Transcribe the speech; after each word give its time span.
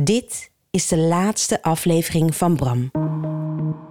Dit 0.00 0.50
is 0.70 0.88
de 0.88 0.98
laatste 0.98 1.62
aflevering 1.62 2.36
van 2.36 2.56
Bram. 2.56 2.90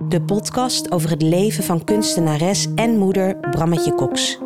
De 0.08 0.22
podcast 0.26 0.92
over 0.92 1.10
het 1.10 1.22
leven 1.22 1.64
van 1.64 1.84
kunstenares 1.84 2.68
en 2.76 2.98
moeder 2.98 3.38
Brammetje 3.38 3.96
Cox. 3.96 4.40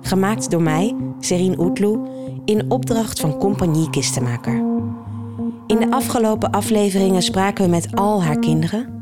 Gemaakt 0.00 0.50
door 0.50 0.62
mij, 0.62 0.96
Serine 1.20 1.58
Oetloe, 1.58 2.08
in 2.44 2.70
opdracht 2.70 3.20
van 3.20 3.38
Compagnie 3.38 3.90
Kistenmaker. 3.90 4.54
In 5.66 5.76
de 5.78 5.90
afgelopen 5.90 6.50
afleveringen 6.50 7.22
spraken 7.22 7.64
we 7.64 7.70
met 7.70 7.94
al 7.94 8.22
haar 8.22 8.38
kinderen. 8.38 8.95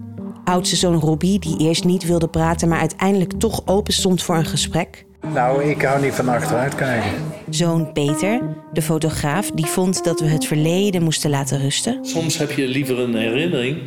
Oudste 0.44 0.76
zoon 0.76 1.00
Robbie, 1.00 1.38
die 1.38 1.58
eerst 1.58 1.84
niet 1.84 2.04
wilde 2.04 2.28
praten, 2.28 2.68
maar 2.68 2.78
uiteindelijk 2.78 3.32
toch 3.32 3.62
open 3.64 3.92
stond 3.92 4.22
voor 4.22 4.36
een 4.36 4.44
gesprek. 4.44 5.04
Nou, 5.32 5.64
ik 5.64 5.82
hou 5.82 6.02
niet 6.02 6.12
van 6.12 6.28
achteruit 6.28 6.74
kijken. 6.74 7.10
Zoon 7.50 7.92
Peter, 7.92 8.40
de 8.72 8.82
fotograaf, 8.82 9.50
die 9.50 9.66
vond 9.66 10.04
dat 10.04 10.20
we 10.20 10.26
het 10.26 10.46
verleden 10.46 11.02
moesten 11.02 11.30
laten 11.30 11.58
rusten. 11.58 12.04
Soms 12.04 12.38
heb 12.38 12.50
je 12.50 12.66
liever 12.66 12.98
een 12.98 13.14
herinnering 13.14 13.78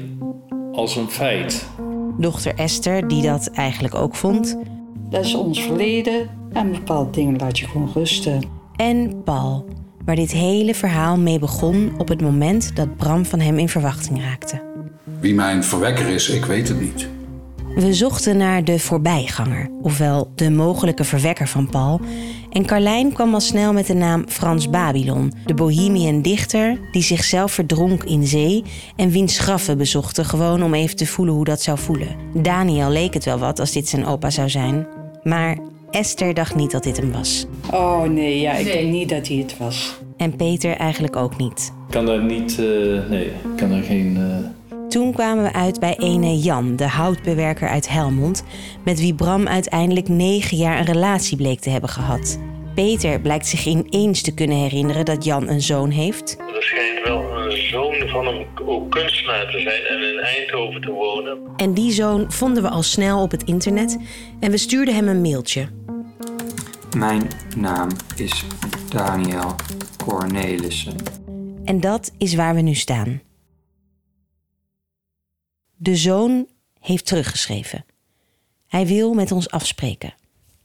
als 0.71 0.95
een 0.95 1.09
feit. 1.09 1.67
Dochter 2.17 2.55
Esther, 2.55 3.07
die 3.07 3.21
dat 3.21 3.47
eigenlijk 3.47 3.95
ook 3.95 4.15
vond. 4.15 4.57
Dat 5.09 5.25
is 5.25 5.35
ons 5.35 5.61
verleden 5.61 6.29
en 6.53 6.71
bepaalde 6.71 7.11
dingen 7.11 7.37
laat 7.37 7.59
je 7.59 7.67
gewoon 7.67 7.91
rusten. 7.93 8.41
En 8.75 9.23
Paul, 9.23 9.65
waar 10.05 10.15
dit 10.15 10.31
hele 10.31 10.75
verhaal 10.75 11.17
mee 11.17 11.39
begon 11.39 11.91
op 11.97 12.07
het 12.07 12.21
moment 12.21 12.75
dat 12.75 12.95
Bram 12.95 13.25
van 13.25 13.39
hem 13.39 13.57
in 13.57 13.69
verwachting 13.69 14.21
raakte. 14.21 14.66
Wie 15.19 15.33
mijn 15.33 15.63
verwekker 15.63 16.07
is, 16.07 16.29
ik 16.29 16.45
weet 16.45 16.67
het 16.67 16.81
niet. 16.81 17.07
We 17.75 17.93
zochten 17.93 18.37
naar 18.37 18.63
de 18.63 18.79
voorbijganger, 18.79 19.69
ofwel 19.81 20.31
de 20.35 20.49
mogelijke 20.49 21.03
verwekker 21.03 21.47
van 21.47 21.69
Paul. 21.69 22.01
En 22.51 22.65
Carlijn 22.65 23.13
kwam 23.13 23.33
al 23.33 23.39
snel 23.39 23.73
met 23.73 23.87
de 23.87 23.93
naam 23.93 24.23
Frans 24.27 24.69
Babylon, 24.69 25.33
de 25.45 25.53
bohemian 25.53 26.21
dichter 26.21 26.79
die 26.91 27.01
zichzelf 27.01 27.51
verdronk 27.51 28.03
in 28.03 28.27
zee 28.27 28.63
en 28.95 29.09
wiens 29.09 29.39
graffen 29.39 29.77
bezochten 29.77 30.25
gewoon 30.25 30.63
om 30.63 30.73
even 30.73 30.95
te 30.95 31.05
voelen 31.07 31.33
hoe 31.35 31.45
dat 31.45 31.61
zou 31.61 31.77
voelen. 31.77 32.15
Daniel 32.33 32.89
leek 32.89 33.13
het 33.13 33.25
wel 33.25 33.37
wat 33.37 33.59
als 33.59 33.71
dit 33.71 33.87
zijn 33.87 34.05
opa 34.05 34.29
zou 34.29 34.49
zijn, 34.49 34.87
maar 35.23 35.57
Esther 35.91 36.33
dacht 36.33 36.55
niet 36.55 36.71
dat 36.71 36.83
dit 36.83 36.97
hem 36.97 37.11
was. 37.11 37.45
Oh 37.71 38.03
nee, 38.03 38.39
ja, 38.39 38.53
ik 38.53 38.65
denk 38.65 38.91
niet 38.91 39.09
dat 39.09 39.27
hij 39.27 39.37
het 39.37 39.57
was. 39.57 39.97
En 40.17 40.35
Peter 40.35 40.75
eigenlijk 40.75 41.15
ook 41.15 41.37
niet. 41.37 41.73
Ik 41.87 41.93
kan 41.93 42.05
daar 42.05 42.23
niet, 42.23 42.59
eh, 42.59 42.65
nee, 43.09 43.25
ik 43.25 43.55
kan 43.57 43.69
daar 43.69 43.83
geen... 43.83 44.17
eh, 44.17 44.56
Toen 44.89 45.13
kwamen 45.13 45.43
we 45.43 45.53
uit 45.53 45.79
bij 45.79 45.95
ene 45.97 46.37
Jan, 46.37 46.75
de 46.75 46.87
houtbewerker 46.87 47.69
uit 47.69 47.89
Helmond, 47.89 48.43
met 48.83 48.99
wie 48.99 49.13
Bram 49.13 49.47
uiteindelijk 49.47 50.07
negen 50.07 50.57
jaar 50.57 50.79
een 50.79 50.85
relatie 50.85 51.37
bleek 51.37 51.59
te 51.59 51.69
hebben 51.69 51.89
gehad. 51.89 52.39
Peter 52.75 53.21
blijkt 53.21 53.47
zich 53.47 53.65
ineens 53.65 54.21
te 54.21 54.33
kunnen 54.33 54.57
herinneren 54.57 55.05
dat 55.05 55.23
Jan 55.23 55.49
een 55.49 55.61
zoon 55.61 55.89
heeft. 55.89 56.37
Er 56.55 56.63
schijnt 56.63 57.07
wel 57.07 57.37
een 57.37 57.67
zoon 57.67 58.09
van 58.09 58.27
een 58.27 58.45
ook 58.65 58.91
kunstenaar 58.91 59.51
te 59.51 59.59
zijn 59.59 59.81
en 59.83 60.13
in 60.13 60.19
Eindhoven 60.19 60.81
te 60.81 60.91
wonen. 60.91 61.37
En 61.57 61.73
die 61.73 61.91
zoon 61.91 62.31
vonden 62.31 62.63
we 62.63 62.69
al 62.69 62.83
snel 62.83 63.21
op 63.21 63.31
het 63.31 63.43
internet 63.43 63.97
en 64.39 64.51
we 64.51 64.57
stuurden 64.57 64.95
hem 64.95 65.07
een 65.07 65.21
mailtje. 65.21 65.67
Mijn 66.97 67.27
naam 67.57 67.89
is 68.15 68.45
Daniel 68.89 69.55
Cornelissen. 70.05 70.95
En 71.65 71.79
dat 71.79 72.11
is 72.17 72.35
waar 72.35 72.55
we 72.55 72.61
nu 72.61 72.73
staan. 72.73 73.21
De 75.77 75.95
zoon 75.95 76.47
heeft 76.79 77.05
teruggeschreven. 77.05 77.85
Hij 78.67 78.87
wil 78.87 79.13
met 79.13 79.31
ons 79.31 79.49
afspreken. 79.49 80.13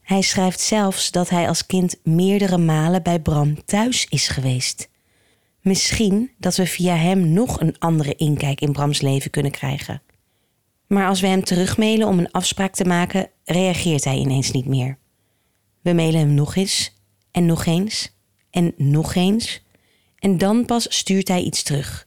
Hij 0.03 0.23
schrijft 0.23 0.61
zelfs 0.61 1.11
dat 1.11 1.29
hij 1.29 1.49
als 1.49 1.67
kind 1.67 1.97
meerdere 2.03 2.59
malen 2.59 3.03
bij 3.03 3.21
Bram 3.21 3.65
thuis 3.65 4.07
is 4.09 4.29
geweest. 4.29 4.89
Misschien 5.61 6.31
dat 6.39 6.57
we 6.57 6.67
via 6.67 6.97
hem 6.97 7.33
nog 7.33 7.61
een 7.61 7.79
andere 7.79 8.15
inkijk 8.15 8.61
in 8.61 8.73
Brams 8.73 9.01
leven 9.01 9.31
kunnen 9.31 9.53
krijgen. 9.53 10.03
Maar 10.87 11.09
als 11.09 11.21
we 11.21 11.27
hem 11.27 11.45
terugmailen 11.45 12.09
om 12.09 12.19
een 12.19 12.31
afspraak 12.31 12.75
te 12.75 12.85
maken, 12.85 13.31
reageert 13.45 14.05
hij 14.05 14.17
ineens 14.17 14.51
niet 14.51 14.67
meer. 14.67 14.99
We 15.81 15.93
mailen 15.93 16.21
hem 16.21 16.35
nog 16.35 16.57
eens 16.57 16.95
en 17.31 17.47
nog 17.47 17.67
eens 17.67 18.15
en 18.51 18.75
nog 18.77 19.15
eens. 19.15 19.63
En 20.19 20.39
dan 20.39 20.65
pas 20.65 20.97
stuurt 20.97 21.29
hij 21.29 21.43
iets 21.43 21.63
terug. 21.63 22.07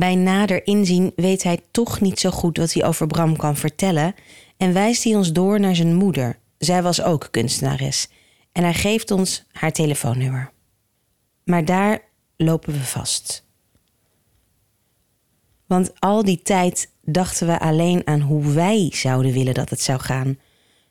Bij 0.00 0.14
nader 0.14 0.66
inzien 0.66 1.12
weet 1.16 1.42
hij 1.42 1.60
toch 1.70 2.00
niet 2.00 2.20
zo 2.20 2.30
goed 2.30 2.56
wat 2.56 2.72
hij 2.72 2.84
over 2.84 3.06
Bram 3.06 3.36
kan 3.36 3.56
vertellen 3.56 4.14
en 4.56 4.72
wijst 4.72 5.04
hij 5.04 5.14
ons 5.14 5.32
door 5.32 5.60
naar 5.60 5.76
zijn 5.76 5.94
moeder. 5.94 6.38
Zij 6.58 6.82
was 6.82 7.02
ook 7.02 7.28
kunstenares 7.30 8.08
en 8.52 8.62
hij 8.62 8.74
geeft 8.74 9.10
ons 9.10 9.44
haar 9.52 9.72
telefoonnummer. 9.72 10.52
Maar 11.44 11.64
daar 11.64 12.02
lopen 12.36 12.72
we 12.72 12.78
vast. 12.78 13.46
Want 15.66 16.00
al 16.00 16.24
die 16.24 16.42
tijd 16.42 16.90
dachten 17.02 17.46
we 17.46 17.58
alleen 17.58 18.06
aan 18.06 18.20
hoe 18.20 18.52
wij 18.52 18.88
zouden 18.92 19.32
willen 19.32 19.54
dat 19.54 19.70
het 19.70 19.80
zou 19.80 20.00
gaan, 20.00 20.38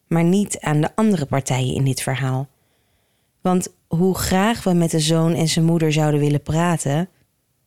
maar 0.07 0.23
niet 0.23 0.59
aan 0.59 0.81
de 0.81 0.95
andere 0.95 1.25
partijen 1.25 1.75
in 1.75 1.83
dit 1.83 2.01
verhaal. 2.01 2.47
Want 3.41 3.73
hoe 3.87 4.15
graag 4.15 4.63
we 4.63 4.73
met 4.73 4.91
de 4.91 4.99
zoon 4.99 5.33
en 5.33 5.47
zijn 5.47 5.65
moeder 5.65 5.91
zouden 5.91 6.19
willen 6.19 6.41
praten, 6.41 7.09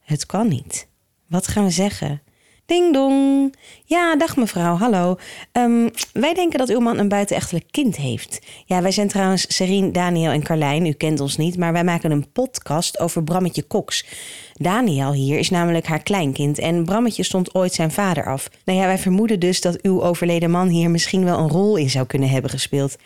het 0.00 0.26
kan 0.26 0.48
niet. 0.48 0.90
Wat 1.32 1.48
gaan 1.48 1.64
we 1.64 1.70
zeggen? 1.70 2.22
Ding 2.66 2.92
dong. 2.92 3.54
Ja, 3.84 4.16
dag 4.16 4.36
mevrouw, 4.36 4.76
hallo. 4.76 5.16
Ehm, 5.52 5.88
wij 6.12 6.34
denken 6.34 6.58
dat 6.58 6.68
uw 6.68 6.80
man 6.80 6.98
een 6.98 7.08
buitenechtelijk 7.08 7.64
kind 7.70 7.96
heeft. 7.96 8.38
Ja, 8.64 8.82
wij 8.82 8.90
zijn 8.90 9.08
trouwens 9.08 9.56
Serine, 9.56 9.90
Daniel 9.90 10.30
en 10.30 10.42
Carlijn. 10.42 10.86
U 10.86 10.92
kent 10.92 11.20
ons 11.20 11.36
niet, 11.36 11.58
maar 11.58 11.72
wij 11.72 11.84
maken 11.84 12.10
een 12.10 12.32
podcast 12.32 13.00
over 13.00 13.24
Brammetje 13.24 13.66
Cox. 13.66 14.06
Daniel 14.52 15.12
hier 15.12 15.38
is 15.38 15.50
namelijk 15.50 15.86
haar 15.86 16.02
kleinkind 16.02 16.58
en 16.58 16.84
Brammetje 16.84 17.22
stond 17.22 17.54
ooit 17.54 17.72
zijn 17.72 17.90
vader 17.90 18.26
af. 18.26 18.48
Nou 18.64 18.78
ja, 18.78 18.86
wij 18.86 18.98
vermoeden 18.98 19.40
dus 19.40 19.60
dat 19.60 19.82
uw 19.82 20.02
overleden 20.02 20.50
man 20.50 20.68
hier 20.68 20.90
misschien 20.90 21.24
wel 21.24 21.38
een 21.38 21.50
rol 21.50 21.76
in 21.76 21.90
zou 21.90 22.06
kunnen 22.06 22.28
hebben 22.28 22.50
gespeeld. 22.50 22.96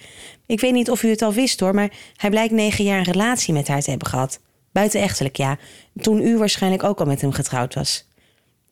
Ik 0.47 0.61
weet 0.61 0.73
niet 0.73 0.91
of 0.91 1.03
u 1.03 1.09
het 1.09 1.23
al 1.23 1.33
wist 1.33 1.61
hoor, 1.61 1.75
maar 1.75 1.93
hij 2.17 2.31
blijkt 2.31 2.53
negen 2.53 2.85
jaar 2.85 2.99
een 2.99 3.13
relatie 3.13 3.55
met 3.55 3.69
haar 3.69 3.83
te 3.83 3.91
hebben 3.91 4.09
gehad. 4.09 4.41
Buitenechtelijk, 4.73 5.37
ja. 5.37 5.59
Toen 6.01 6.21
u 6.21 6.39
waarschijnlijk 6.39 6.83
ook 6.83 7.01
al 7.01 7.07
met 7.07 7.21
hem 7.21 7.33
getrouwd 7.33 7.75
was. 7.75 8.07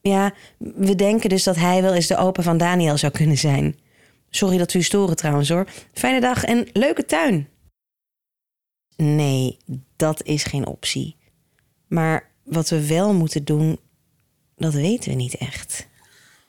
Ja, 0.08 0.34
we 0.58 0.94
denken 0.94 1.28
dus 1.28 1.42
dat 1.42 1.56
hij 1.56 1.82
wel 1.82 1.94
eens 1.94 2.06
de 2.06 2.16
opa 2.16 2.42
van 2.42 2.56
Daniel 2.56 2.98
zou 2.98 3.12
kunnen 3.12 3.38
zijn. 3.38 3.78
Sorry 4.30 4.58
dat 4.58 4.72
we 4.72 4.78
u 4.78 4.82
storen 4.82 5.16
trouwens 5.16 5.48
hoor. 5.48 5.66
Fijne 5.92 6.20
dag 6.20 6.44
en 6.44 6.66
leuke 6.72 7.04
tuin. 7.04 7.48
Nee, 8.96 9.56
dat 9.96 10.22
is 10.24 10.44
geen 10.44 10.66
optie. 10.66 11.16
Maar 11.86 12.30
wat 12.42 12.68
we 12.68 12.86
wel 12.86 13.14
moeten 13.14 13.44
doen, 13.44 13.78
dat 14.56 14.74
weten 14.74 15.10
we 15.10 15.16
niet 15.16 15.36
echt. 15.36 15.86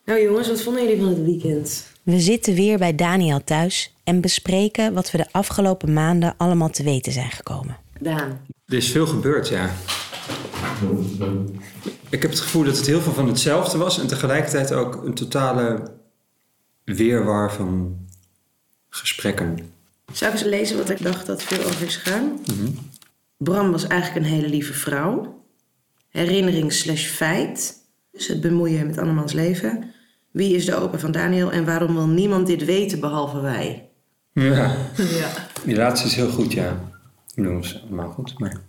Nou 0.06 0.22
jongens, 0.22 0.48
wat 0.48 0.62
vonden 0.62 0.84
jullie 0.84 1.00
van 1.00 1.10
het 1.10 1.24
weekend? 1.24 1.88
We 2.04 2.20
zitten 2.20 2.54
weer 2.54 2.78
bij 2.78 2.96
Daniel 2.96 3.44
thuis 3.44 3.96
en 4.04 4.22
bespreken 4.22 4.94
wat 4.94 5.12
we 5.12 5.18
de 5.18 5.28
afgelopen 5.32 5.94
maanden 5.94 6.34
allemaal 6.38 6.70
te 6.70 6.84
weten 6.84 7.12
zijn 7.12 7.32
gekomen. 7.32 7.78
Daan. 8.00 8.40
Er 8.66 8.78
is 8.78 8.92
veel 8.92 9.08
gebeurd, 9.08 9.48
ja. 9.48 9.74
Ik 12.10 12.22
heb 12.22 12.32
het 12.32 12.40
gevoel 12.40 12.64
dat 12.64 12.78
het 12.78 12.86
heel 12.86 13.02
veel 13.02 13.14
van 13.14 13.28
hetzelfde 13.28 13.78
was 13.78 14.00
en 14.00 14.08
tegelijkertijd 14.08 14.74
ook 14.74 15.04
een 15.06 15.14
totale 15.14 15.92
weerwar 16.84 17.54
van 17.54 17.98
gesprekken. 18.90 19.58
Zou 20.14 20.32
ik 20.34 20.40
eens 20.40 20.48
lezen 20.50 20.78
wat 20.78 20.90
ik 20.90 21.04
dacht 21.04 21.26
dat 21.26 21.44
veel 21.44 21.66
over 21.66 21.86
is 21.86 21.96
gegaan? 21.96 22.40
Bram 23.38 23.72
was 23.72 23.88
eigenlijk 23.88 24.26
een 24.26 24.32
hele 24.32 24.50
lieve 24.50 24.74
vrouw. 24.74 25.44
Herinnering 26.10 26.74
slash 26.74 27.06
feit. 27.08 27.78
Dus 28.12 28.28
het 28.28 28.42
bemoeien 28.42 28.88
met 28.88 28.98
andermans 28.98 29.34
leven. 29.34 29.94
Wie 30.32 30.56
is 30.56 30.66
de 30.66 30.76
opa 30.76 30.98
van 31.00 31.12
Daniel 31.12 31.52
en 31.52 31.66
waarom 31.66 31.94
wil 31.96 32.08
niemand 32.08 32.48
dit 32.48 32.66
weten 32.66 33.00
behalve 33.00 33.40
wij? 33.40 33.90
Ja, 34.34 34.76
Ja. 35.20 35.32
die 35.66 35.76
laatste 35.76 36.08
is 36.08 36.16
heel 36.16 36.30
goed, 36.30 36.54
ja. 36.54 36.80
Jongens, 37.36 37.82
allemaal 37.84 38.10
goed, 38.12 38.40
maar... 38.40 38.62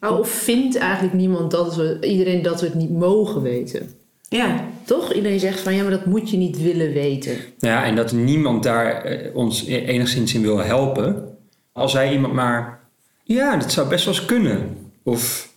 Oh, 0.00 0.18
of 0.18 0.28
vindt 0.28 0.76
eigenlijk 0.76 1.14
niemand 1.14 1.50
dat 1.50 1.76
we, 1.76 1.98
iedereen 2.00 2.42
dat 2.42 2.60
we 2.60 2.66
het 2.66 2.74
niet 2.74 2.90
mogen 2.90 3.42
weten? 3.42 3.90
Ja, 4.28 4.68
Toch? 4.84 5.12
Iedereen 5.12 5.40
zegt 5.40 5.60
van 5.60 5.74
ja, 5.74 5.82
maar 5.82 5.90
dat 5.90 6.06
moet 6.06 6.30
je 6.30 6.36
niet 6.36 6.62
willen 6.62 6.92
weten. 6.92 7.36
Ja, 7.58 7.84
en 7.84 7.96
dat 7.96 8.12
niemand 8.12 8.62
daar 8.62 9.02
eh, 9.02 9.36
ons 9.36 9.66
enigszins 9.66 10.34
in 10.34 10.42
wil 10.42 10.58
helpen. 10.58 11.36
Als 11.72 11.92
zei 11.92 12.12
iemand 12.12 12.32
maar, 12.32 12.80
ja, 13.24 13.56
dat 13.56 13.72
zou 13.72 13.88
best 13.88 14.04
wel 14.04 14.14
eens 14.14 14.24
kunnen. 14.24 14.76
Of, 15.02 15.52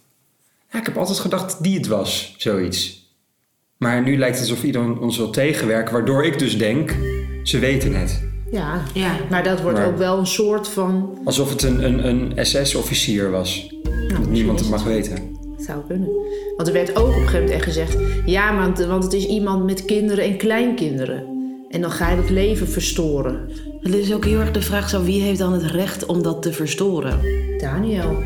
ja, 0.72 0.80
ik 0.80 0.86
heb 0.86 0.98
altijd 0.98 1.20
gedacht 1.20 1.52
dat 1.52 1.64
die 1.64 1.78
het 1.78 1.88
was, 1.88 2.36
zoiets. 2.38 3.10
Maar 3.78 4.02
nu 4.02 4.18
lijkt 4.18 4.40
het 4.40 4.50
alsof 4.50 4.64
iedereen 4.64 5.00
ons 5.00 5.18
wil 5.18 5.30
tegenwerken, 5.30 5.94
waardoor 5.94 6.26
ik 6.26 6.40
dus 6.40 6.58
denk, 6.58 6.96
ze 7.44 7.60
weten 7.60 7.96
het. 7.96 8.31
Ja, 8.52 8.82
ja. 8.94 9.16
maar 9.30 9.44
dat 9.44 9.62
wordt 9.62 9.78
Maar- 9.78 9.88
ook 9.88 9.98
wel 9.98 10.18
een 10.18 10.28
soort 10.28 10.68
van... 10.68 11.18
Alsof 11.24 11.50
het 11.50 11.64
een, 11.64 11.84
een, 11.84 12.08
een 12.36 12.46
SS-officier 12.46 13.32
was. 13.32 13.70
dat 14.08 14.30
niemand 14.30 14.60
het 14.60 14.70
mag 14.70 14.84
weten. 14.84 15.14
Het 15.58 15.66
zou 15.66 15.80
kunnen. 15.88 16.10
Want 16.56 16.68
er 16.68 16.74
werd 16.74 16.96
ook 16.96 17.08
op 17.08 17.14
een 17.16 17.20
gegeven 17.20 17.40
moment 17.40 17.56
echt 17.56 17.64
gezegd... 17.64 17.98
ja, 18.26 18.56
want, 18.58 18.80
want 18.86 19.04
het 19.04 19.14
is 19.14 19.26
iemand 19.26 19.66
met 19.66 19.86
kinderen 19.86 20.24
en 20.24 20.38
kleinkinderen. 20.38 21.24
En 21.70 21.82
dan 21.82 21.92
ga 21.92 22.10
je 22.10 22.18
het 22.18 22.30
leven 22.30 22.68
verstoren. 22.68 23.50
Het 23.82 23.94
is 23.94 24.14
ook 24.14 24.26
heel 24.26 24.40
erg 24.40 24.52
de 24.52 24.62
vraag 24.62 24.90
zo, 24.90 25.04
wie 25.04 25.22
heeft 25.22 25.40
dan 25.40 25.54
het 25.54 25.64
recht 25.64 26.06
om 26.06 26.24
dat 26.24 26.42
te 26.42 26.54
verstoren? 26.54 27.20
Daniel. 27.58 28.18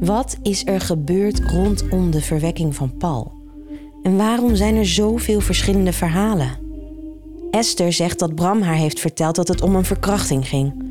Wat 0.00 0.36
is 0.42 0.66
er 0.66 0.80
gebeurd 0.80 1.40
rondom 1.50 2.10
de 2.10 2.20
verwekking 2.20 2.74
van 2.74 2.96
Paul? 2.96 3.32
En 4.02 4.16
waarom 4.16 4.54
zijn 4.54 4.76
er 4.76 4.86
zoveel 4.86 5.40
verschillende 5.40 5.92
verhalen? 5.92 6.58
Esther 7.50 7.92
zegt 7.92 8.18
dat 8.18 8.34
Bram 8.34 8.62
haar 8.62 8.74
heeft 8.74 9.00
verteld 9.00 9.34
dat 9.34 9.48
het 9.48 9.62
om 9.62 9.74
een 9.74 9.84
verkrachting 9.84 10.48
ging. 10.48 10.88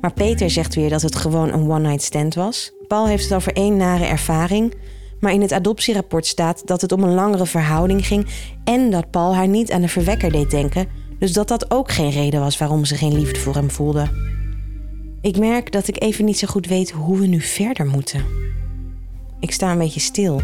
Maar 0.00 0.12
Peter 0.12 0.50
zegt 0.50 0.74
weer 0.74 0.88
dat 0.88 1.02
het 1.02 1.16
gewoon 1.16 1.52
een 1.52 1.70
one-night 1.70 2.02
stand 2.02 2.34
was. 2.34 2.72
Paul 2.88 3.06
heeft 3.06 3.22
het 3.22 3.34
over 3.34 3.52
één 3.52 3.76
nare 3.76 4.04
ervaring. 4.04 4.74
Maar 5.20 5.32
in 5.32 5.40
het 5.40 5.52
adoptierapport 5.52 6.26
staat 6.26 6.66
dat 6.66 6.80
het 6.80 6.92
om 6.92 7.02
een 7.02 7.14
langere 7.14 7.46
verhouding 7.46 8.06
ging 8.06 8.26
en 8.64 8.90
dat 8.90 9.10
Paul 9.10 9.34
haar 9.34 9.48
niet 9.48 9.72
aan 9.72 9.80
de 9.80 9.88
verwekker 9.88 10.32
deed 10.32 10.50
denken, 10.50 10.88
dus 11.18 11.32
dat 11.32 11.48
dat 11.48 11.70
ook 11.70 11.90
geen 11.90 12.10
reden 12.10 12.40
was 12.40 12.58
waarom 12.58 12.84
ze 12.84 12.94
geen 12.94 13.18
liefde 13.18 13.40
voor 13.40 13.54
hem 13.54 13.70
voelde. 13.70 14.08
Ik 15.20 15.38
merk 15.38 15.72
dat 15.72 15.88
ik 15.88 16.02
even 16.02 16.24
niet 16.24 16.38
zo 16.38 16.46
goed 16.46 16.66
weet 16.66 16.90
hoe 16.90 17.18
we 17.18 17.26
nu 17.26 17.40
verder 17.40 17.86
moeten. 17.86 18.24
Ik 19.40 19.52
sta 19.52 19.72
een 19.72 19.78
beetje 19.78 20.00
stil. 20.00 20.40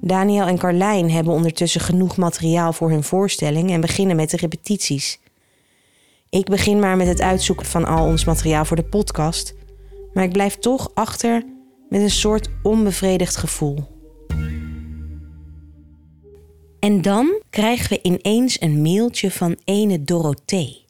Daniel 0.00 0.46
en 0.46 0.58
Carlijn 0.58 1.10
hebben 1.10 1.32
ondertussen 1.32 1.80
genoeg 1.80 2.16
materiaal 2.16 2.72
voor 2.72 2.90
hun 2.90 3.02
voorstelling 3.02 3.70
en 3.70 3.80
beginnen 3.80 4.16
met 4.16 4.30
de 4.30 4.36
repetities. 4.36 5.18
Ik 6.30 6.44
begin 6.44 6.78
maar 6.78 6.96
met 6.96 7.06
het 7.06 7.20
uitzoeken 7.20 7.66
van 7.66 7.84
al 7.84 8.06
ons 8.06 8.24
materiaal 8.24 8.64
voor 8.64 8.76
de 8.76 8.84
podcast, 8.84 9.54
maar 10.12 10.24
ik 10.24 10.32
blijf 10.32 10.56
toch 10.56 10.90
achter 10.94 11.44
met 11.88 12.00
een 12.00 12.10
soort 12.10 12.48
onbevredigd 12.62 13.36
gevoel. 13.36 13.94
En 16.80 17.02
dan 17.02 17.40
krijgen 17.50 17.88
we 17.88 17.98
ineens 18.02 18.60
een 18.60 18.82
mailtje 18.82 19.30
van 19.30 19.56
ene 19.64 20.04
Dorothee, 20.04 20.84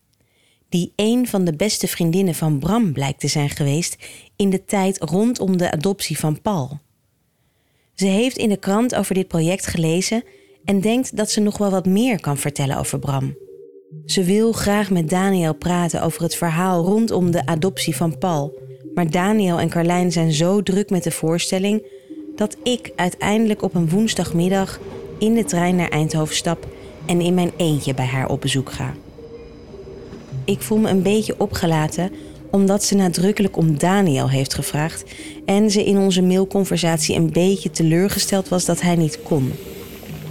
die 0.68 0.92
een 0.96 1.28
van 1.28 1.44
de 1.44 1.56
beste 1.56 1.86
vriendinnen 1.86 2.34
van 2.34 2.58
Bram 2.58 2.92
blijkt 2.92 3.20
te 3.20 3.28
zijn 3.28 3.50
geweest 3.50 3.96
in 4.36 4.50
de 4.50 4.64
tijd 4.64 4.98
rondom 4.98 5.56
de 5.56 5.70
adoptie 5.70 6.18
van 6.18 6.40
Paul. 6.42 6.78
Ze 7.96 8.06
heeft 8.06 8.36
in 8.36 8.48
de 8.48 8.56
krant 8.56 8.94
over 8.94 9.14
dit 9.14 9.28
project 9.28 9.66
gelezen 9.66 10.22
en 10.64 10.80
denkt 10.80 11.16
dat 11.16 11.30
ze 11.30 11.40
nog 11.40 11.58
wel 11.58 11.70
wat 11.70 11.86
meer 11.86 12.20
kan 12.20 12.36
vertellen 12.36 12.78
over 12.78 12.98
Bram. 12.98 13.36
Ze 14.04 14.24
wil 14.24 14.52
graag 14.52 14.90
met 14.90 15.10
Daniel 15.10 15.54
praten 15.54 16.02
over 16.02 16.22
het 16.22 16.34
verhaal 16.34 16.84
rondom 16.84 17.30
de 17.30 17.46
adoptie 17.46 17.96
van 17.96 18.18
Paul. 18.18 18.58
Maar 18.94 19.10
Daniel 19.10 19.58
en 19.58 19.68
Carlijn 19.68 20.12
zijn 20.12 20.32
zo 20.32 20.62
druk 20.62 20.90
met 20.90 21.02
de 21.02 21.10
voorstelling 21.10 21.82
dat 22.36 22.56
ik 22.62 22.92
uiteindelijk 22.96 23.62
op 23.62 23.74
een 23.74 23.88
woensdagmiddag 23.88 24.80
in 25.18 25.34
de 25.34 25.44
trein 25.44 25.76
naar 25.76 25.90
Eindhoven 25.90 26.36
stap 26.36 26.66
en 27.06 27.20
in 27.20 27.34
mijn 27.34 27.52
eentje 27.56 27.94
bij 27.94 28.06
haar 28.06 28.28
op 28.28 28.40
bezoek 28.40 28.72
ga. 28.72 28.94
Ik 30.44 30.60
voel 30.60 30.78
me 30.78 30.90
een 30.90 31.02
beetje 31.02 31.40
opgelaten 31.40 32.10
omdat 32.50 32.84
ze 32.84 32.94
nadrukkelijk 32.94 33.56
om 33.56 33.78
Daniel 33.78 34.30
heeft 34.30 34.54
gevraagd 34.54 35.04
en 35.44 35.70
ze 35.70 35.84
in 35.84 35.98
onze 35.98 36.22
mailconversatie 36.22 37.16
een 37.16 37.30
beetje 37.32 37.70
teleurgesteld 37.70 38.48
was 38.48 38.64
dat 38.64 38.80
hij 38.80 38.96
niet 38.96 39.22
kon. 39.22 39.52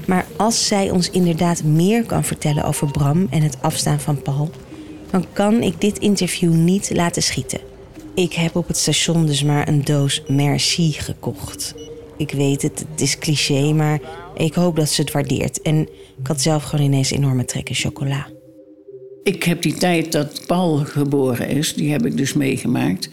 Maar 0.07 0.25
als 0.35 0.67
zij 0.67 0.89
ons 0.89 1.09
inderdaad 1.09 1.63
meer 1.63 2.05
kan 2.05 2.23
vertellen 2.23 2.63
over 2.63 2.91
Bram 2.91 3.27
en 3.29 3.41
het 3.41 3.61
afstaan 3.61 3.99
van 3.99 4.21
Paul, 4.21 4.49
dan 5.11 5.25
kan 5.33 5.61
ik 5.61 5.81
dit 5.81 5.99
interview 5.99 6.53
niet 6.53 6.91
laten 6.93 7.23
schieten. 7.23 7.59
Ik 8.15 8.33
heb 8.33 8.55
op 8.55 8.67
het 8.67 8.77
station 8.77 9.25
dus 9.25 9.43
maar 9.43 9.67
een 9.67 9.83
doos 9.83 10.23
Merci 10.27 10.91
gekocht. 10.91 11.75
Ik 12.17 12.31
weet 12.31 12.61
het, 12.61 12.85
het 12.91 13.01
is 13.01 13.17
cliché, 13.17 13.73
maar 13.73 13.99
ik 14.35 14.53
hoop 14.53 14.75
dat 14.75 14.89
ze 14.89 15.01
het 15.01 15.11
waardeert. 15.11 15.61
En 15.61 15.81
ik 16.19 16.27
had 16.27 16.41
zelf 16.41 16.63
gewoon 16.63 16.85
ineens 16.85 17.11
enorme 17.11 17.45
trekken 17.45 17.75
chocola. 17.75 18.27
Ik 19.25 19.43
heb 19.43 19.61
die 19.61 19.73
tijd 19.73 20.11
dat 20.11 20.41
Paul 20.45 20.77
geboren 20.77 21.47
is, 21.47 21.73
die 21.73 21.91
heb 21.91 22.05
ik 22.05 22.17
dus 22.17 22.33
meegemaakt. 22.33 23.09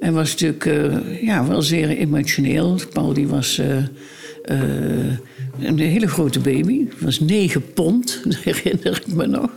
En 0.00 0.14
was 0.14 0.30
natuurlijk 0.30 0.64
uh, 0.64 1.22
ja, 1.22 1.46
wel 1.46 1.62
zeer 1.62 1.88
emotioneel. 1.88 2.80
Paul 2.92 3.12
die 3.12 3.28
was 3.28 3.58
uh, 3.58 3.76
uh, 3.76 5.12
een 5.60 5.78
hele 5.78 6.06
grote 6.06 6.40
baby. 6.40 6.86
was 6.98 7.20
negen 7.20 7.72
pond, 7.72 8.20
dat 8.24 8.36
herinner 8.36 9.02
ik 9.06 9.14
me 9.14 9.26
nog. 9.26 9.50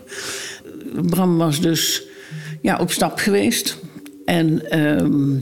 Bram 1.01 1.37
was 1.37 1.61
dus 1.61 2.03
ja, 2.61 2.77
op 2.77 2.91
stap 2.91 3.17
geweest. 3.17 3.77
En 4.25 4.69
ehm, 4.69 5.39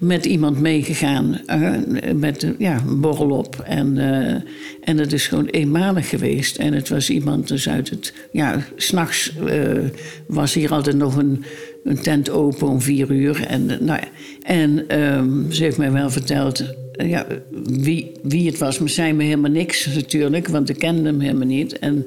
met 0.00 0.26
iemand 0.26 0.60
meegegaan. 0.60 1.40
Uh, 1.46 1.72
met 2.14 2.46
ja, 2.58 2.82
een 2.86 3.00
borrel 3.00 3.30
op. 3.30 3.62
En, 3.64 3.96
uh, 3.96 4.34
en 4.80 4.98
het 4.98 5.12
is 5.12 5.26
gewoon 5.26 5.46
eenmalig 5.46 6.08
geweest. 6.08 6.56
En 6.56 6.72
het 6.72 6.88
was 6.88 7.10
iemand 7.10 7.48
dus 7.48 7.68
uit 7.68 7.90
het... 7.90 8.12
Ja, 8.32 8.64
s'nachts 8.76 9.32
uh, 9.46 9.78
was 10.26 10.54
hier 10.54 10.72
altijd 10.72 10.96
nog 10.96 11.16
een, 11.16 11.44
een 11.84 12.00
tent 12.00 12.30
open 12.30 12.68
om 12.68 12.80
vier 12.80 13.10
uur. 13.10 13.46
En, 13.46 13.78
nou 13.80 14.00
en 14.42 15.00
um, 15.00 15.52
ze 15.52 15.62
heeft 15.62 15.78
mij 15.78 15.92
wel 15.92 16.10
verteld... 16.10 16.64
Ja, 16.92 17.26
wie, 17.64 18.12
wie 18.22 18.46
het 18.46 18.58
was, 18.58 18.78
maar 18.78 18.88
zei 18.88 19.12
me 19.12 19.22
helemaal 19.22 19.50
niks 19.50 19.86
natuurlijk, 19.94 20.48
want 20.48 20.68
ik 20.68 20.78
kende 20.78 21.02
hem 21.10 21.20
helemaal 21.20 21.46
niet. 21.46 21.78
En, 21.78 22.06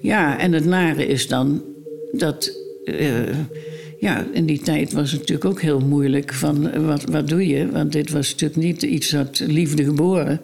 ja, 0.00 0.38
en 0.38 0.52
het 0.52 0.64
nare 0.64 1.06
is 1.06 1.28
dan 1.28 1.62
dat 2.12 2.52
ja, 4.00 4.26
in 4.32 4.46
die 4.46 4.60
tijd 4.60 4.92
was 4.92 5.10
het 5.10 5.20
natuurlijk 5.20 5.48
ook 5.48 5.60
heel 5.60 5.80
moeilijk 5.80 6.34
van 6.34 6.84
wat, 6.86 7.04
wat 7.04 7.28
doe 7.28 7.46
je? 7.46 7.70
Want 7.70 7.92
dit 7.92 8.10
was 8.10 8.30
natuurlijk 8.30 8.60
niet 8.60 8.82
iets 8.82 9.10
dat 9.10 9.38
liefde 9.38 9.84
geboren. 9.84 10.40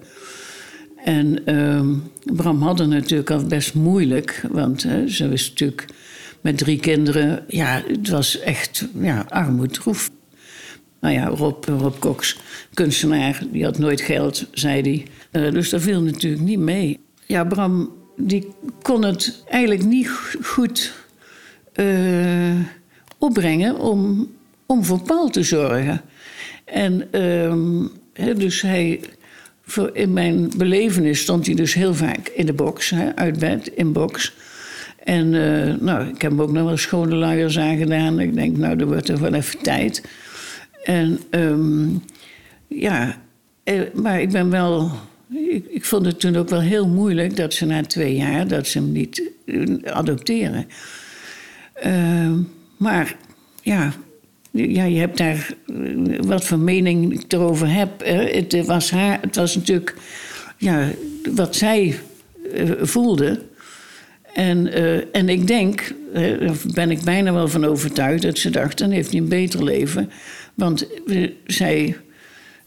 En 1.04 1.38
uh, 1.46 2.34
Bram 2.34 2.62
had 2.62 2.78
het 2.78 2.88
natuurlijk 2.88 3.30
al 3.30 3.44
best 3.44 3.74
moeilijk, 3.74 4.42
want 4.50 4.80
ze 5.06 5.28
was 5.30 5.48
natuurlijk 5.48 5.86
met 6.40 6.58
drie 6.58 6.80
kinderen. 6.80 7.44
Ja, 7.48 7.82
het 7.86 8.08
was 8.08 8.40
echt 8.40 8.88
ja, 9.00 9.26
armoedroef. 9.28 10.10
Nou 11.00 11.14
ja, 11.14 11.26
Rob, 11.26 11.64
Rob 11.64 11.98
Cox, 11.98 12.38
kunstenaar, 12.74 13.42
die 13.52 13.64
had 13.64 13.78
nooit 13.78 14.00
geld, 14.00 14.46
zei 14.52 14.80
hij. 14.80 15.06
Uh, 15.42 15.52
dus 15.52 15.70
dat 15.70 15.82
viel 15.82 16.02
natuurlijk 16.02 16.42
niet 16.42 16.58
mee. 16.58 16.98
Ja, 17.26 17.44
Bram, 17.44 17.94
die 18.16 18.48
kon 18.82 19.04
het 19.04 19.42
eigenlijk 19.48 19.84
niet 19.84 20.10
goed... 20.42 20.92
Uh, 21.74 22.54
om, 23.78 24.28
om 24.66 24.84
voor 24.84 25.02
Paul 25.02 25.28
te 25.28 25.42
zorgen. 25.42 26.00
En 26.64 27.22
um, 27.22 27.90
dus 28.36 28.62
hij, 28.62 29.00
in 29.92 30.12
mijn 30.12 30.50
belevenis 30.56 31.20
stond 31.20 31.46
hij 31.46 31.54
dus 31.54 31.74
heel 31.74 31.94
vaak 31.94 32.28
in 32.28 32.46
de 32.46 32.52
box, 32.52 32.94
uit 33.14 33.38
bed, 33.38 33.70
in 33.74 33.92
box. 33.92 34.34
En 35.04 35.32
uh, 35.32 35.74
nou, 35.80 36.08
ik 36.08 36.22
heb 36.22 36.30
hem 36.30 36.42
ook 36.42 36.52
nog 36.52 36.64
wel 36.64 36.76
schone 36.76 37.14
luiers 37.14 37.58
aangedaan. 37.58 38.20
Ik 38.20 38.34
denk, 38.34 38.56
nou, 38.56 38.78
er 38.78 38.86
wordt 38.86 39.06
toch 39.06 39.18
wel 39.18 39.34
even 39.34 39.58
tijd. 39.62 40.02
En 40.84 41.20
um, 41.30 42.02
ja, 42.66 43.22
eh, 43.64 43.80
maar 43.94 44.20
ik 44.20 44.30
ben 44.30 44.50
wel... 44.50 44.90
Ik, 45.50 45.64
ik, 45.68 45.84
vond 45.84 46.06
het 46.06 46.20
toen 46.20 46.36
ook 46.36 46.48
wel 46.48 46.60
heel 46.60 46.88
moeilijk 46.88 47.36
dat 47.36 47.54
ze 47.54 47.66
na 47.66 47.82
twee 47.82 48.16
jaar... 48.16 48.48
dat 48.48 48.66
ze 48.66 48.78
hem 48.78 48.92
niet 48.92 49.22
adopteren. 49.84 50.66
Uh, 51.86 52.32
maar 52.76 53.16
ja, 53.62 53.92
ja, 54.50 54.84
je 54.84 54.98
hebt 54.98 55.18
daar 55.18 55.54
eh, 55.66 56.18
wat 56.20 56.44
voor 56.44 56.58
mening 56.58 57.12
ik 57.12 57.32
erover 57.32 57.72
heb. 57.72 58.04
Het 58.04 58.66
was, 58.66 58.90
haar, 58.90 59.20
het 59.20 59.36
was 59.36 59.54
natuurlijk 59.54 59.94
ja, 60.58 60.90
wat 61.34 61.56
zij 61.56 61.98
uh, 62.54 62.70
voelde. 62.80 63.42
En, 64.34 64.66
uh, 64.66 65.14
en 65.16 65.28
ik 65.28 65.46
denk, 65.46 65.94
daar 66.12 66.56
ben 66.74 66.90
ik 66.90 67.02
bijna 67.02 67.32
wel 67.32 67.48
van 67.48 67.64
overtuigd, 67.64 68.22
dat 68.22 68.38
ze 68.38 68.50
dacht: 68.50 68.78
dan 68.78 68.90
heeft 68.90 69.10
hij 69.10 69.20
een 69.20 69.28
beter 69.28 69.64
leven. 69.64 70.10
Want 70.54 70.86
zij 71.46 71.96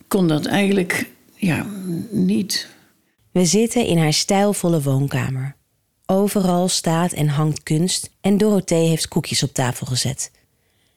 kon 0.07 0.27
dat 0.27 0.45
eigenlijk 0.45 1.05
ja, 1.35 1.65
niet. 2.11 2.69
We 3.31 3.45
zitten 3.45 3.85
in 3.85 3.97
haar 3.97 4.13
stijlvolle 4.13 4.81
woonkamer. 4.81 5.55
Overal 6.11 6.67
staat 6.67 7.11
en 7.11 7.27
hangt 7.27 7.63
kunst 7.63 8.09
en 8.21 8.37
Dorothee 8.37 8.87
heeft 8.87 9.07
koekjes 9.07 9.43
op 9.43 9.53
tafel 9.53 9.87
gezet. 9.87 10.31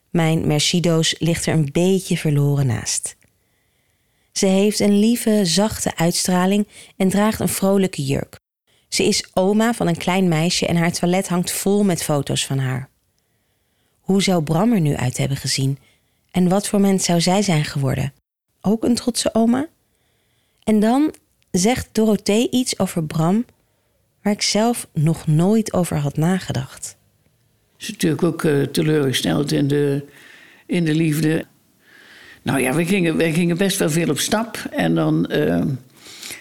Mijn 0.09 0.47
Mercido's 0.47 1.15
ligt 1.19 1.45
er 1.45 1.53
een 1.53 1.69
beetje 1.71 2.17
verloren 2.17 2.67
naast. 2.67 3.15
Ze 4.31 4.45
heeft 4.45 4.79
een 4.79 4.99
lieve, 4.99 5.45
zachte 5.45 5.95
uitstraling 5.97 6.67
en 6.97 7.09
draagt 7.09 7.39
een 7.39 7.49
vrolijke 7.49 8.03
jurk. 8.03 8.39
Ze 8.87 9.03
is 9.03 9.25
oma 9.33 9.73
van 9.73 9.87
een 9.87 9.97
klein 9.97 10.27
meisje 10.27 10.67
en 10.67 10.75
haar 10.75 10.91
toilet 10.91 11.27
hangt 11.27 11.51
vol 11.51 11.83
met 11.83 12.03
foto's 12.03 12.45
van 12.45 12.57
haar. 12.57 12.89
Hoe 13.99 14.23
zou 14.23 14.43
Bram 14.43 14.73
er 14.73 14.81
nu 14.81 14.95
uit 14.95 15.17
hebben 15.17 15.37
gezien? 15.37 15.77
En 16.31 16.49
wat 16.49 16.67
voor 16.67 16.81
mens 16.81 17.05
zou 17.05 17.21
zij 17.21 17.41
zijn 17.41 17.65
geworden? 17.65 18.13
Ook 18.61 18.83
een 18.83 18.95
trotse 18.95 19.33
oma? 19.33 19.67
En 20.63 20.79
dan 20.79 21.13
zegt 21.51 21.89
Dorothee 21.91 22.49
iets 22.49 22.79
over 22.79 23.03
Bram 23.03 23.45
waar 24.23 24.33
ik 24.33 24.41
zelf 24.41 24.87
nog 24.93 25.27
nooit 25.27 25.73
over 25.73 25.97
had 25.97 26.17
nagedacht. 26.17 26.97
Ze 27.77 27.89
is 27.89 27.91
natuurlijk 27.91 28.23
ook 28.23 28.43
uh, 28.43 28.63
teleurgesteld 28.63 29.51
in 29.51 29.67
de, 29.67 30.05
in 30.65 30.85
de 30.85 30.95
liefde. 30.95 31.45
Nou 32.41 32.59
ja, 32.59 32.73
we 32.73 32.85
gingen, 32.85 33.17
we 33.17 33.33
gingen 33.33 33.57
best 33.57 33.79
wel 33.79 33.89
veel 33.89 34.09
op 34.09 34.19
stap. 34.19 34.57
En 34.71 34.95
dan, 34.95 35.29
uh, 35.31 35.63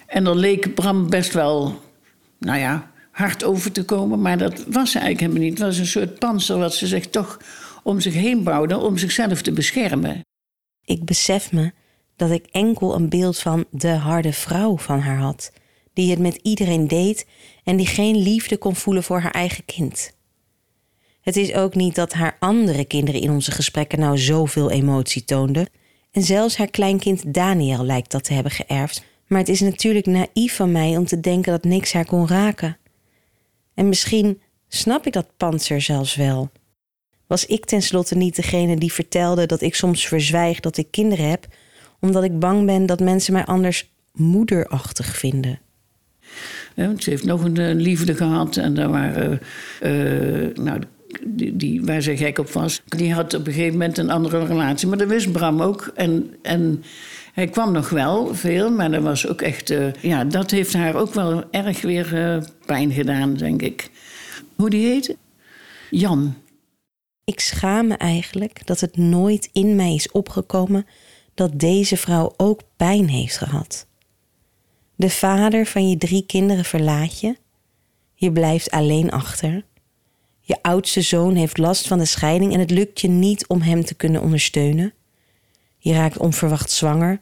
en 0.07 0.25
dan 0.25 0.37
leek 0.37 0.75
Bram 0.75 1.11
best 1.11 1.33
wel, 1.33 1.81
nou 2.39 2.59
ja, 2.59 2.91
hard 3.11 3.45
over 3.45 3.73
te 3.73 3.85
komen. 3.85 4.21
Maar 4.21 4.39
dat 4.39 4.65
was 4.69 4.95
eigenlijk 4.95 5.21
helemaal 5.21 5.43
niet. 5.43 5.59
Het 5.59 5.67
was 5.67 5.79
een 5.79 5.87
soort 5.87 6.19
panzer 6.19 6.59
wat 6.59 6.75
ze 6.75 6.87
zich 6.87 7.07
toch 7.07 7.39
om 7.83 8.01
zich 8.01 8.15
heen 8.15 8.43
bouwde 8.43 8.79
om 8.79 8.97
zichzelf 8.97 9.43
te 9.43 9.53
beschermen. 9.53 10.21
Ik 10.85 11.05
besef 11.05 11.53
me 11.53 11.73
dat 12.17 12.31
ik 12.31 12.47
enkel 12.51 12.95
een 12.95 13.09
beeld 13.09 13.39
van 13.39 13.65
de 13.71 13.89
harde 13.89 14.33
vrouw 14.33 14.79
van 14.79 15.01
haar 15.01 15.19
had, 15.19 15.53
die 15.93 16.11
het 16.11 16.19
met 16.19 16.39
iedereen 16.43 16.89
deed 16.89 17.27
en 17.65 17.77
die 17.77 17.87
geen 17.87 18.17
liefde 18.17 18.57
kon 18.57 18.77
voelen 18.77 19.03
voor 19.03 19.21
haar 19.21 19.33
eigen 19.33 19.65
kind. 19.65 20.13
Het 21.21 21.37
is 21.37 21.55
ook 21.55 21.75
niet 21.75 21.95
dat 21.95 22.13
haar 22.13 22.37
andere 22.39 22.85
kinderen 22.85 23.21
in 23.21 23.31
onze 23.31 23.51
gesprekken 23.51 23.99
nou 23.99 24.19
zoveel 24.19 24.71
emotie 24.71 25.25
toonden. 25.25 25.69
En 26.11 26.23
zelfs 26.23 26.57
haar 26.57 26.71
kleinkind 26.71 27.35
Daniel 27.35 27.85
lijkt 27.85 28.11
dat 28.11 28.25
te 28.25 28.33
hebben 28.33 28.53
geërfd. 28.53 29.05
Maar 29.27 29.39
het 29.39 29.49
is 29.49 29.61
natuurlijk 29.61 30.07
naïef 30.07 30.57
van 30.57 30.73
mij 30.73 30.97
om 30.97 31.05
te 31.07 31.21
denken 31.21 31.53
dat 31.53 31.65
niks 31.65 31.93
haar 31.93 32.05
kon 32.05 32.29
raken. 32.29 32.77
En 33.75 33.89
misschien 33.89 34.41
snap 34.69 35.07
ik 35.07 35.13
dat 35.13 35.37
panzer 35.37 35.81
zelfs 35.81 36.15
wel. 36.15 36.51
Was 37.27 37.47
ik 37.47 37.65
tenslotte 37.65 38.15
niet 38.15 38.37
degene 38.37 38.77
die 38.77 38.93
vertelde 38.93 39.47
dat 39.47 39.61
ik 39.61 39.75
soms 39.75 40.07
verzwijg 40.07 40.61
dat 40.61 40.77
ik 40.77 40.91
kinderen 40.91 41.29
heb, 41.29 41.47
omdat 42.01 42.25
ik 42.25 42.39
bang 42.39 42.67
ben 42.67 42.87
dat 42.87 43.01
mensen 43.01 43.33
mij 43.33 43.45
anders 43.45 43.93
moederachtig 44.13 45.17
vinden? 45.17 45.61
Ze 46.77 47.11
heeft 47.11 47.25
nog 47.25 47.45
een, 47.45 47.59
een 47.59 47.81
liefde 47.81 48.15
gehad 48.15 48.57
en 48.57 48.75
daar 48.75 48.91
waren. 48.91 49.41
Uh, 49.83 50.55
nou, 50.55 50.81
die, 51.53 51.85
waar 51.85 52.01
ze 52.01 52.17
gek 52.17 52.39
op 52.39 52.51
was, 52.51 52.83
die 52.87 53.13
had 53.13 53.35
op 53.35 53.47
een 53.47 53.53
gegeven 53.53 53.73
moment 53.73 53.99
een 53.99 54.11
andere 54.11 54.47
relatie. 54.47 54.89
Maar 54.89 54.99
dat 54.99 55.09
wist 55.09 55.33
Bram 55.33 55.63
ook. 55.63 55.93
En, 55.95 56.35
en 56.43 56.85
hij 57.33 57.47
kwam 57.47 57.73
nog 57.73 57.89
wel 57.89 58.35
veel, 58.35 58.71
maar 58.71 58.91
dat 58.91 59.03
was 59.03 59.29
ook 59.29 59.43
echt. 59.43 59.71
Uh, 59.71 59.93
ja, 60.01 60.25
dat 60.25 60.51
heeft 60.51 60.73
haar 60.73 60.95
ook 60.95 61.15
wel 61.15 61.45
erg 61.51 61.81
weer 61.81 62.45
pijn 62.67 62.93
gedaan, 62.93 63.35
denk 63.35 63.63
ik. 63.63 63.91
Hoe 64.57 64.71
die 64.71 64.87
heette? 64.87 65.17
Jan. 65.91 66.35
Ik 67.25 67.41
schaam 67.41 67.87
me 67.87 67.95
eigenlijk 67.95 68.67
dat 68.67 68.81
het 68.81 68.97
nooit 68.97 69.49
in 69.53 69.77
mij 69.77 69.95
is 69.95 70.11
opgekomen 70.11 70.87
dat 71.35 71.61
deze 71.61 71.97
vrouw 71.97 72.35
ook 72.37 72.61
pijn 72.77 73.09
heeft 73.09 73.37
gehad. 73.37 73.87
De 75.03 75.11
vader 75.11 75.67
van 75.67 75.89
je 75.89 75.97
drie 75.97 76.27
kinderen 76.27 76.65
verlaat 76.65 77.21
je. 77.21 77.37
Je 78.15 78.33
blijft 78.33 78.71
alleen 78.71 79.11
achter. 79.11 79.65
Je 80.41 80.63
oudste 80.63 81.01
zoon 81.01 81.35
heeft 81.35 81.59
last 81.59 81.89
van 81.89 81.99
de 81.99 82.05
scheiding 82.05 82.53
en 82.53 82.61
het 82.61 82.71
lukt 82.71 83.01
je 83.01 83.09
niet 83.09 83.47
om 83.47 83.61
hem 83.61 83.85
te 83.85 83.95
kunnen 83.95 84.23
ondersteunen. 84.23 84.93
Je 85.79 85.93
raakt 85.93 86.19
onverwacht 86.19 86.71
zwanger, 86.71 87.21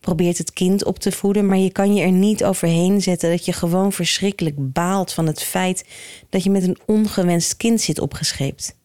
probeert 0.00 0.38
het 0.38 0.52
kind 0.52 0.84
op 0.84 0.98
te 0.98 1.12
voeden, 1.12 1.46
maar 1.46 1.58
je 1.58 1.72
kan 1.72 1.94
je 1.94 2.02
er 2.02 2.12
niet 2.12 2.44
overheen 2.44 3.02
zetten 3.02 3.30
dat 3.30 3.44
je 3.44 3.52
gewoon 3.52 3.92
verschrikkelijk 3.92 4.72
baalt 4.72 5.12
van 5.12 5.26
het 5.26 5.42
feit 5.42 5.84
dat 6.28 6.42
je 6.42 6.50
met 6.50 6.62
een 6.62 6.78
ongewenst 6.86 7.56
kind 7.56 7.80
zit 7.80 8.00
opgescheept. 8.00 8.76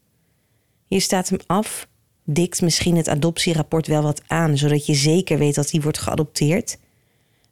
Je 0.86 1.00
staat 1.00 1.30
hem 1.30 1.40
af, 1.46 1.88
dikt 2.24 2.62
misschien 2.62 2.96
het 2.96 3.10
adoptierapport 3.10 3.88
wel 3.88 4.02
wat 4.02 4.22
aan, 4.28 4.58
zodat 4.58 4.86
je 4.86 4.94
zeker 4.94 5.38
weet 5.38 5.56
dat 5.56 5.72
hij 5.72 5.82
wordt 5.82 5.98
geadopteerd, 5.98 6.78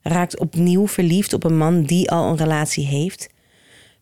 raakt 0.07 0.39
opnieuw 0.39 0.87
verliefd 0.87 1.33
op 1.33 1.43
een 1.43 1.57
man 1.57 1.83
die 1.83 2.11
al 2.11 2.29
een 2.29 2.37
relatie 2.37 2.85
heeft 2.85 3.33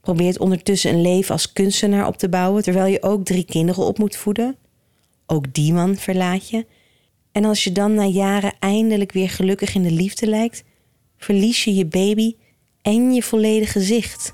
probeert 0.04 0.40
ondertussen 0.40 0.92
een 0.92 1.02
leven 1.02 1.32
als 1.32 1.54
kunstenaar 1.54 2.08
op 2.08 2.18
te 2.18 2.30
bouwen, 2.30 2.64
terwijl 2.64 2.86
je 2.86 3.04
ook 3.04 3.26
drie 3.26 3.46
kinderen 3.46 3.86
op 3.86 3.98
moet 3.98 4.16
voeden. 4.16 4.58
Ook 5.26 5.54
die 5.54 5.74
man 5.74 5.96
verlaat 5.96 6.50
je. 6.50 6.66
En 7.32 7.46
als 7.46 7.64
je 7.64 7.72
dan 7.72 7.94
na 7.94 8.04
jaren 8.04 8.54
eindelijk 8.60 9.12
weer 9.12 9.30
gelukkig 9.30 9.76
in 9.76 9.84
de 9.84 9.92
liefde 9.92 10.28
lijkt, 10.28 10.64
verlies 11.18 11.64
je 11.64 11.74
je 11.76 11.86
baby 11.86 12.36
en 12.82 13.14
je 13.14 13.24
volledige 13.24 13.72
gezicht. 13.72 14.34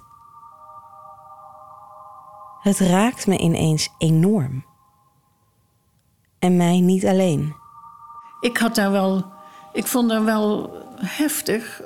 Het 2.62 2.80
raakt 2.80 3.28
me 3.28 3.38
ineens 3.38 3.90
enorm. 3.98 4.66
En 6.40 6.58
mij 6.58 6.80
niet 6.80 7.06
alleen. 7.06 7.56
Ik 8.40 8.58
had 8.58 8.76
daar 8.76 8.92
wel. 8.92 9.26
Ik 9.74 9.88
vond 9.88 10.10
dat 10.10 10.24
wel 10.24 10.72
heftig. 11.06 11.82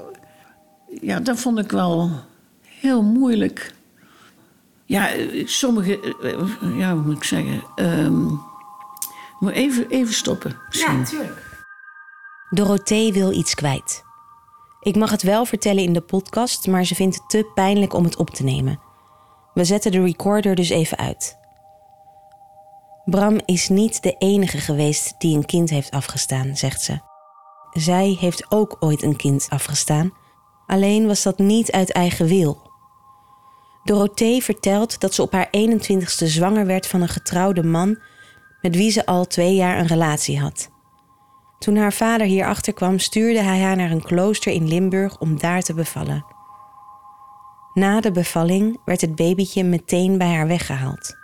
Ja, 1.02 1.20
dat 1.20 1.40
vond 1.40 1.60
ik 1.60 1.72
wel 1.72 2.10
heel 2.62 3.04
moeilijk. 3.04 3.74
Ja, 4.86 5.10
sommige, 5.46 6.16
eh, 6.22 6.78
ja, 6.78 6.94
hoe 6.94 7.02
moet 7.02 7.16
ik 7.16 7.24
zeggen? 7.24 7.64
Um, 7.76 8.42
moet 9.40 9.52
even, 9.52 9.90
even 9.90 10.14
stoppen. 10.14 10.58
Misschien. 10.68 10.94
Ja, 10.94 11.00
natuurlijk. 11.00 11.62
Dorothee 12.50 13.14
wil 13.14 13.32
iets 13.32 13.56
kwijt. 13.56 14.04
Ik 14.80 14.96
mag 14.96 15.12
het 15.12 15.22
wel 15.22 15.46
vertellen 15.46 15.84
in 15.84 15.94
de 15.94 16.02
podcast, 16.02 16.68
maar 16.68 16.84
ze 16.84 16.96
vindt 16.96 17.16
het 17.16 17.30
te 17.30 17.52
pijnlijk 17.54 17.94
om 17.94 18.04
het 18.04 18.18
op 18.18 18.30
te 18.30 18.44
nemen. 18.44 18.80
We 19.54 19.64
zetten 19.64 19.92
de 19.92 20.04
recorder 20.04 20.56
dus 20.56 20.70
even 20.70 20.98
uit. 20.98 21.38
Bram 23.06 23.40
is 23.46 23.70
niet 23.70 24.04
de 24.04 24.16
enige 24.18 24.58
geweest 24.58 25.14
die 25.18 25.36
een 25.36 25.46
kind 25.46 25.70
heeft 25.70 25.92
afgestaan, 25.92 26.58
zegt 26.58 26.82
ze. 26.82 27.13
Zij 27.74 28.18
heeft 28.20 28.52
ook 28.52 28.78
ooit 28.80 29.04
een 29.04 29.16
kind 29.16 29.48
afgestaan, 29.50 30.14
alleen 30.68 31.08
was 31.08 31.24
dat 31.24 31.38
niet 31.38 31.72
uit 31.72 31.92
eigen 31.92 32.26
wil. 32.26 32.72
Dorothee 33.84 34.44
vertelt 34.44 35.00
dat 35.00 35.14
ze 35.14 35.22
op 35.22 35.32
haar 35.32 35.50
21ste 35.58 36.26
zwanger 36.26 36.66
werd 36.66 36.88
van 36.88 37.02
een 37.02 37.08
getrouwde 37.08 37.64
man 37.64 38.00
met 38.62 38.76
wie 38.76 38.92
ze 38.92 39.06
al 39.06 39.26
twee 39.26 39.56
jaar 39.56 39.80
een 39.80 39.88
relatie 39.88 40.40
had. 40.40 40.72
Toen 41.60 41.76
haar 41.76 41.94
vader 41.94 42.28
hierachter 42.28 42.74
kwam, 42.74 43.00
stuurde 43.00 43.42
hij 43.42 43.60
haar 43.62 43.76
naar 43.76 43.92
een 43.92 44.04
klooster 44.04 44.54
in 44.54 44.68
Limburg 44.68 45.20
om 45.20 45.40
daar 45.40 45.62
te 45.62 45.74
bevallen. 45.74 46.26
Na 47.74 48.02
de 48.02 48.12
bevalling 48.12 48.80
werd 48.86 49.02
het 49.02 49.16
babytje 49.16 49.64
meteen 49.64 50.18
bij 50.18 50.34
haar 50.34 50.48
weggehaald. 50.48 51.16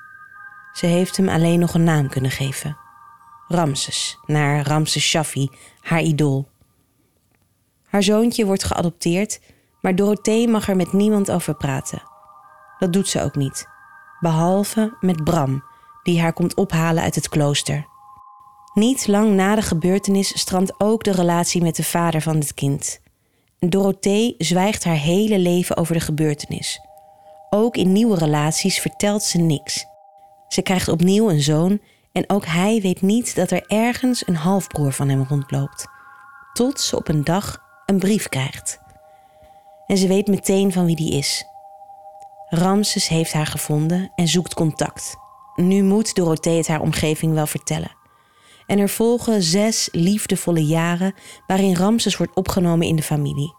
Ze 0.74 0.86
heeft 0.86 1.18
hem 1.18 1.30
alleen 1.30 1.60
nog 1.60 1.74
een 1.74 1.84
naam 1.84 2.10
kunnen 2.10 2.32
geven. 2.32 2.78
Ramses, 3.52 4.18
naar 4.26 4.68
Ramses 4.68 5.04
Shaffi, 5.04 5.50
haar 5.82 6.02
idool. 6.02 6.48
Haar 7.88 8.04
zoontje 8.04 8.46
wordt 8.46 8.64
geadopteerd, 8.64 9.40
maar 9.82 9.96
Dorothee 9.96 10.48
mag 10.48 10.70
er 10.70 10.76
met 10.76 10.94
niemand 10.94 11.32
over 11.32 11.56
praten. 11.56 12.02
Dat 12.80 12.94
doet 12.94 13.08
ze 13.08 13.22
ook 13.22 13.36
niet. 13.36 13.68
Behalve 14.20 14.98
met 15.00 15.24
Bram, 15.24 15.64
die 16.04 16.22
haar 16.22 16.34
komt 16.34 16.56
ophalen 16.56 17.04
uit 17.04 17.16
het 17.16 17.30
klooster. 17.30 17.88
Niet 18.74 19.08
lang 19.08 19.34
na 19.34 19.56
de 19.56 19.62
gebeurtenis 19.62 20.40
strandt 20.40 20.74
ook 20.78 21.04
de 21.04 21.12
relatie 21.12 21.62
met 21.62 21.76
de 21.76 21.84
vader 21.84 22.22
van 22.22 22.36
het 22.36 22.54
kind. 22.54 23.02
Dorothee 23.60 24.36
zwijgt 24.38 24.84
haar 24.84 24.98
hele 24.98 25.40
leven 25.40 25.78
over 25.78 25.94
de 25.94 26.00
gebeurtenis. 26.00 26.80
Ook 27.50 27.78
in 27.78 27.92
nieuwe 27.92 28.18
relaties 28.18 28.80
vertelt 28.80 29.24
ze 29.24 29.38
niks. 29.38 29.86
Ze 30.48 30.62
krijgt 30.62 30.88
opnieuw 30.88 31.30
een 31.30 31.42
zoon 31.42 31.80
en 32.20 32.30
ook 32.30 32.46
hij 32.46 32.80
weet 32.82 33.02
niet 33.02 33.36
dat 33.36 33.52
er 33.52 33.64
ergens 33.68 34.28
een 34.28 34.36
halfbroer 34.36 34.92
van 34.92 35.10
hem 35.10 35.26
rondloopt. 35.30 35.88
Tot 36.54 36.80
ze 36.80 36.96
op 36.96 37.08
een 37.08 37.24
dag 37.24 37.58
een 37.86 38.00
brief 38.00 38.30
krijgt. 38.30 38.80
En 39.88 39.98
ze 39.98 40.08
weet 40.08 40.28
meteen 40.28 40.72
van 40.72 40.86
wie 40.86 40.96
die 40.96 41.12
is. 41.12 41.46
Ramses 42.50 43.08
heeft 43.08 43.34
haar 43.34 43.46
gevonden 43.46 44.12
en 44.16 44.28
zoekt 44.28 44.54
contact. 44.54 45.16
Nu 45.56 45.84
moet 45.84 46.16
Dorothee 46.16 46.58
het 46.58 46.68
haar 46.68 46.82
omgeving 46.82 47.34
wel 47.34 47.48
vertellen. 47.48 47.96
En 48.66 48.80
er 48.80 48.90
volgen 48.90 49.44
zes 49.44 49.90
liefdevolle 49.92 50.66
jaren 50.66 51.14
waarin 51.48 51.76
Ramses 51.76 52.18
wordt 52.18 52.36
opgenomen 52.36 52.88
in 52.88 52.96
de 52.96 53.04
familie. 53.04 53.54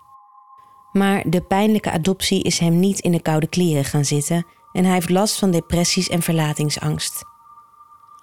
Maar 0.92 1.22
de 1.26 1.40
pijnlijke 1.40 1.90
adoptie 1.90 2.42
is 2.42 2.58
hem 2.58 2.78
niet 2.78 3.00
in 3.00 3.12
de 3.12 3.22
koude 3.22 3.46
kleren 3.46 3.84
gaan 3.84 4.04
zitten 4.04 4.46
en 4.72 4.84
hij 4.84 4.94
heeft 4.94 5.10
last 5.10 5.38
van 5.38 5.50
depressies 5.50 6.08
en 6.08 6.22
verlatingsangst. 6.22 7.28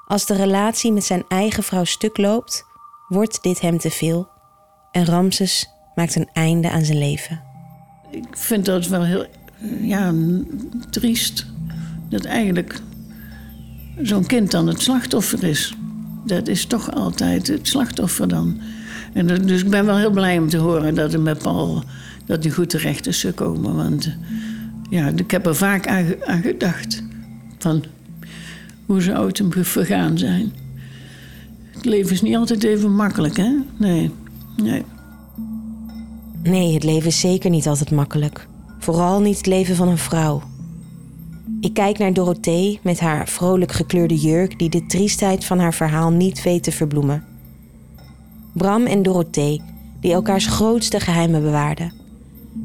Als 0.08 0.26
de 0.26 0.36
relatie 0.36 0.92
met 0.92 1.04
zijn 1.04 1.24
eigen 1.28 1.64
vrouw 1.64 1.84
stuk 1.84 2.18
loopt, 2.18 2.66
wordt 3.08 3.44
dit 3.44 3.62
hem 3.62 3.78
te 3.78 3.90
veel 3.90 4.28
en 4.92 5.06
Ramses 5.06 5.70
maakt 5.96 6.16
een 6.16 6.30
einde 6.34 6.70
aan 6.70 6.86
zijn 6.86 6.98
leven. 6.98 7.42
Ik 8.12 8.28
vind 8.38 8.66
dat 8.66 8.88
wel 8.88 9.04
heel 9.04 9.26
ja, 9.82 10.14
triest 10.90 11.46
dat 12.10 12.26
eigenlijk 12.26 12.82
zo'n 14.02 14.26
kind 14.26 14.52
dan 14.52 14.68
het 14.68 14.82
slachtoffer 14.82 15.44
is. 15.44 15.76
Dat 16.26 16.48
is 16.48 16.66
toch 16.66 16.92
altijd 16.92 17.48
het 17.48 17.68
slachtoffer 17.68 18.28
dan. 18.28 18.60
En 19.14 19.28
dus 19.28 19.62
ik 19.64 19.70
ben 19.70 19.86
wel 19.86 19.98
heel 19.98 20.12
blij 20.12 20.38
om 20.38 20.50
te 20.50 20.58
horen 20.58 20.96
dat 20.96 21.12
het 21.12 21.22
met 21.22 21.38
Paul 21.38 21.84
dat 22.26 22.44
hij 22.44 22.54
goed 22.54 22.70
terecht 22.70 23.08
is 23.08 23.22
gekomen. 23.22 23.76
Want 23.76 24.16
ja, 24.90 25.08
ik 25.16 25.32
heb 25.32 25.46
er 25.46 25.56
vaak 25.56 25.88
aan, 25.88 26.06
aan 26.26 26.42
gedacht. 26.42 27.04
Van 27.58 27.84
hoe 28.88 29.02
het 29.02 29.38
hem 29.38 29.52
vergaan 29.54 30.18
zijn. 30.18 30.54
Het 31.72 31.86
leven 31.86 32.12
is 32.12 32.22
niet 32.22 32.36
altijd 32.36 32.64
even 32.64 32.96
makkelijk, 32.96 33.38
hè? 33.38 33.50
Nee, 33.78 34.12
nee. 34.56 34.84
Nee, 36.44 36.74
het 36.74 36.84
leven 36.84 37.08
is 37.08 37.20
zeker 37.20 37.50
niet 37.50 37.68
altijd 37.68 37.92
makkelijk. 37.92 38.48
Vooral 38.80 39.22
niet 39.22 39.38
het 39.38 39.46
leven 39.46 39.76
van 39.76 39.88
een 39.88 39.98
vrouw. 39.98 40.42
Ik 41.60 41.74
kijk 41.74 41.98
naar 41.98 42.14
Dorothee 42.14 42.80
met 42.84 43.00
haar 43.00 43.28
vrolijk 43.28 43.72
gekleurde 43.72 44.16
jurk 44.16 44.60
die 44.60 44.70
de 44.70 44.86
triestheid 44.86 45.46
van 45.46 45.60
haar 45.60 45.74
verhaal 45.74 46.12
niet 46.12 46.44
weet 46.44 46.64
te 46.64 46.72
verbloemen. 46.72 47.24
Bram 48.54 48.86
en 48.86 49.04
Dorothee, 49.04 49.62
die 50.00 50.14
elkaars 50.14 50.46
grootste 50.46 51.00
geheimen 51.00 51.42
bewaarden. 51.42 51.94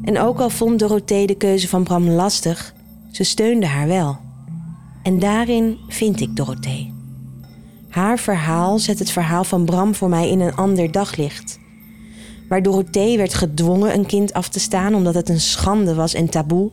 En 0.03 0.19
ook 0.19 0.39
al 0.39 0.49
vond 0.49 0.79
Dorothee 0.79 1.27
de 1.27 1.35
keuze 1.35 1.67
van 1.67 1.83
Bram 1.83 2.09
lastig, 2.09 2.73
ze 3.11 3.23
steunde 3.23 3.65
haar 3.65 3.87
wel. 3.87 4.22
En 5.03 5.19
daarin 5.19 5.77
vind 5.87 6.21
ik 6.21 6.35
Dorothee. 6.35 6.93
Haar 7.89 8.19
verhaal 8.19 8.79
zet 8.79 8.99
het 8.99 9.11
verhaal 9.11 9.43
van 9.43 9.65
Bram 9.65 9.95
voor 9.95 10.09
mij 10.09 10.29
in 10.29 10.39
een 10.39 10.55
ander 10.55 10.91
daglicht. 10.91 11.59
waar 12.47 12.63
Dorothee 12.63 13.17
werd 13.17 13.33
gedwongen 13.33 13.93
een 13.93 14.05
kind 14.05 14.33
af 14.33 14.49
te 14.49 14.59
staan 14.59 14.95
omdat 14.95 15.13
het 15.13 15.29
een 15.29 15.39
schande 15.39 15.93
was 15.93 16.13
en 16.13 16.29
taboe, 16.29 16.71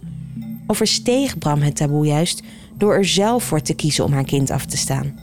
oversteeg 0.66 1.38
Bram 1.38 1.60
het 1.60 1.76
taboe 1.76 2.06
juist 2.06 2.42
door 2.76 2.94
er 2.94 3.04
zelf 3.04 3.44
voor 3.44 3.62
te 3.62 3.74
kiezen 3.74 4.04
om 4.04 4.12
haar 4.12 4.24
kind 4.24 4.50
af 4.50 4.66
te 4.66 4.76
staan. 4.76 5.18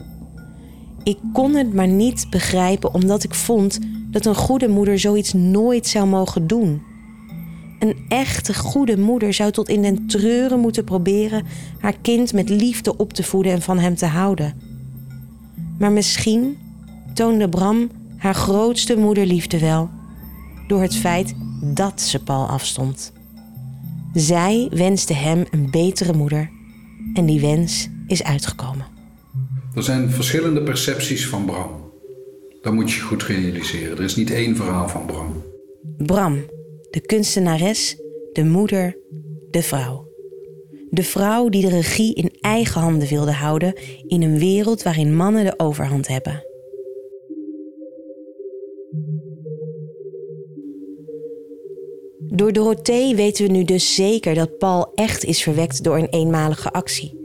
Ik 1.02 1.18
kon 1.32 1.54
het 1.54 1.74
maar 1.74 1.88
niet 1.88 2.26
begrijpen 2.30 2.94
omdat 2.94 3.24
ik 3.24 3.34
vond 3.34 3.78
dat 4.10 4.26
een 4.26 4.34
goede 4.34 4.68
moeder 4.68 4.98
zoiets 4.98 5.32
nooit 5.32 5.86
zou 5.86 6.06
mogen 6.06 6.46
doen. 6.46 6.82
Een 7.78 7.96
echte 8.08 8.54
goede 8.54 8.98
moeder 8.98 9.34
zou 9.34 9.52
tot 9.52 9.68
in 9.68 9.82
den 9.82 10.06
treuren 10.06 10.60
moeten 10.60 10.84
proberen 10.84 11.44
haar 11.78 11.96
kind 12.02 12.32
met 12.32 12.48
liefde 12.48 12.96
op 12.96 13.12
te 13.12 13.22
voeden 13.22 13.52
en 13.52 13.62
van 13.62 13.78
hem 13.78 13.94
te 13.94 14.06
houden. 14.06 14.54
Maar 15.78 15.92
misschien 15.92 16.56
toonde 17.14 17.48
Bram 17.48 17.90
haar 18.16 18.34
grootste 18.34 18.96
moederliefde 18.96 19.58
wel 19.58 19.90
door 20.66 20.82
het 20.82 20.96
feit 20.96 21.34
dat 21.62 22.00
ze 22.00 22.22
Paul 22.22 22.46
afstond. 22.46 23.12
Zij 24.12 24.68
wenste 24.70 25.12
hem 25.12 25.44
een 25.50 25.70
betere 25.70 26.12
moeder 26.12 26.50
en 27.14 27.26
die 27.26 27.40
wens 27.40 27.88
is 28.06 28.22
uitgekomen. 28.22 28.86
Er 29.74 29.82
zijn 29.82 30.10
verschillende 30.10 30.62
percepties 30.62 31.26
van 31.26 31.44
Bram. 31.44 31.70
Dat 32.62 32.72
moet 32.72 32.92
je 32.92 33.00
goed 33.00 33.22
realiseren. 33.22 33.96
Er 33.96 34.04
is 34.04 34.16
niet 34.16 34.30
één 34.30 34.56
verhaal 34.56 34.88
van 34.88 35.06
Bram. 35.06 35.42
Bram, 35.96 36.44
de 36.90 37.00
kunstenares, 37.00 38.00
de 38.32 38.44
moeder, 38.44 38.98
de 39.50 39.62
vrouw. 39.62 40.06
De 40.90 41.02
vrouw 41.02 41.48
die 41.48 41.62
de 41.62 41.68
regie 41.68 42.14
in 42.14 42.30
eigen 42.40 42.80
handen 42.80 43.08
wilde 43.08 43.32
houden 43.32 43.74
in 44.06 44.22
een 44.22 44.38
wereld 44.38 44.82
waarin 44.82 45.16
mannen 45.16 45.44
de 45.44 45.58
overhand 45.58 46.08
hebben. 46.08 46.46
Door 52.18 52.52
Dorothee 52.52 53.14
weten 53.14 53.46
we 53.46 53.52
nu 53.52 53.64
dus 53.64 53.94
zeker 53.94 54.34
dat 54.34 54.58
Paul 54.58 54.92
echt 54.94 55.24
is 55.24 55.42
verwekt 55.42 55.84
door 55.84 55.96
een 55.98 56.08
eenmalige 56.08 56.70
actie. 56.70 57.18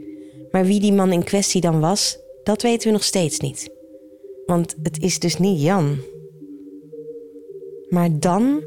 Maar 0.50 0.64
wie 0.64 0.80
die 0.80 0.92
man 0.92 1.12
in 1.12 1.24
kwestie 1.24 1.60
dan 1.60 1.80
was, 1.80 2.18
dat 2.42 2.62
weten 2.62 2.86
we 2.86 2.92
nog 2.92 3.04
steeds 3.04 3.40
niet. 3.40 3.70
Want 4.46 4.74
het 4.82 5.02
is 5.02 5.18
dus 5.18 5.38
niet 5.38 5.62
Jan. 5.62 5.96
Maar 7.88 8.18
dan 8.18 8.62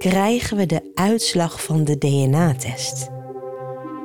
krijgen 0.00 0.56
we 0.56 0.66
de 0.66 0.90
uitslag 0.94 1.62
van 1.62 1.84
de 1.84 1.98
DNA-test. 1.98 3.08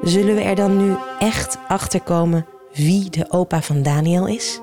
Zullen 0.01 0.35
we 0.35 0.41
er 0.41 0.55
dan 0.55 0.77
nu 0.77 0.95
echt 1.19 1.57
achter 1.67 2.01
komen 2.01 2.45
wie 2.73 3.09
de 3.09 3.31
opa 3.31 3.61
van 3.61 3.83
Daniel 3.83 4.27
is? 4.27 4.59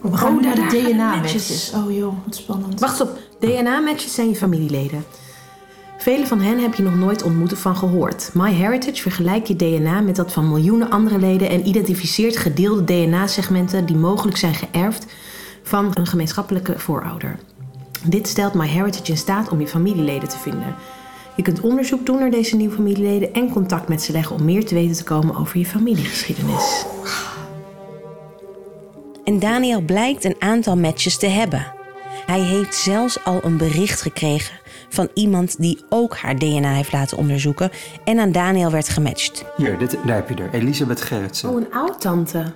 We 0.00 0.16
gaan 0.16 0.40
naar 0.40 0.54
de 0.54 0.66
DNA-matches. 0.66 1.72
Oh 1.74 1.96
joh, 1.96 2.14
wat 2.24 2.34
spannend. 2.34 2.80
Wacht 2.80 3.00
op, 3.00 3.18
DNA-matches 3.38 4.14
zijn 4.14 4.28
je 4.28 4.34
familieleden. 4.34 5.04
Vele 5.98 6.26
van 6.26 6.40
hen 6.40 6.58
heb 6.58 6.74
je 6.74 6.82
nog 6.82 6.96
nooit 6.96 7.22
ontmoet 7.22 7.52
of 7.52 7.60
van 7.60 7.76
gehoord. 7.76 8.30
MyHeritage 8.34 9.02
vergelijkt 9.02 9.48
je 9.48 9.56
DNA 9.56 10.00
met 10.00 10.16
dat 10.16 10.32
van 10.32 10.48
miljoenen 10.48 10.90
andere 10.90 11.18
leden 11.18 11.48
en 11.48 11.66
identificeert 11.66 12.36
gedeelde 12.36 12.84
DNA-segmenten 12.84 13.86
die 13.86 13.96
mogelijk 13.96 14.36
zijn 14.36 14.54
geërfd 14.54 15.06
van 15.62 15.90
een 15.94 16.06
gemeenschappelijke 16.06 16.78
voorouder. 16.78 17.38
Dit 18.04 18.28
stelt 18.28 18.54
MyHeritage 18.54 19.10
in 19.10 19.16
staat 19.16 19.48
om 19.48 19.60
je 19.60 19.66
familieleden 19.66 20.28
te 20.28 20.38
vinden. 20.38 20.74
Je 21.36 21.42
kunt 21.42 21.60
onderzoek 21.60 22.06
doen 22.06 22.18
naar 22.18 22.30
deze 22.30 22.56
nieuwe 22.56 22.74
familieleden 22.74 23.32
en 23.32 23.50
contact 23.50 23.88
met 23.88 24.02
ze 24.02 24.12
leggen 24.12 24.36
om 24.36 24.44
meer 24.44 24.66
te 24.66 24.74
weten 24.74 24.96
te 24.96 25.04
komen 25.04 25.36
over 25.36 25.58
je 25.58 25.66
familiegeschiedenis. 25.66 26.84
En 29.24 29.38
Daniel 29.38 29.80
blijkt 29.80 30.24
een 30.24 30.36
aantal 30.38 30.76
matches 30.76 31.18
te 31.18 31.26
hebben. 31.26 31.72
Hij 32.26 32.40
heeft 32.40 32.74
zelfs 32.74 33.24
al 33.24 33.40
een 33.42 33.56
bericht 33.56 34.02
gekregen 34.02 34.58
van 34.88 35.08
iemand 35.14 35.60
die 35.60 35.84
ook 35.88 36.16
haar 36.16 36.38
DNA 36.38 36.72
heeft 36.72 36.92
laten 36.92 37.18
onderzoeken 37.18 37.70
en 38.04 38.18
aan 38.18 38.32
Daniel 38.32 38.70
werd 38.70 38.88
gematcht. 38.88 39.44
Hier, 39.56 39.78
dit, 39.78 39.98
daar 40.06 40.16
heb 40.16 40.28
je 40.28 40.34
er. 40.34 40.48
Elisabeth 40.52 41.00
Gerritsen. 41.00 41.48
Oh, 41.48 41.56
een 41.56 41.72
oud-tante. 41.72 42.52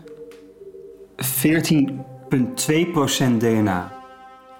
14,2% 1.16 3.36
DNA. 3.38 4.01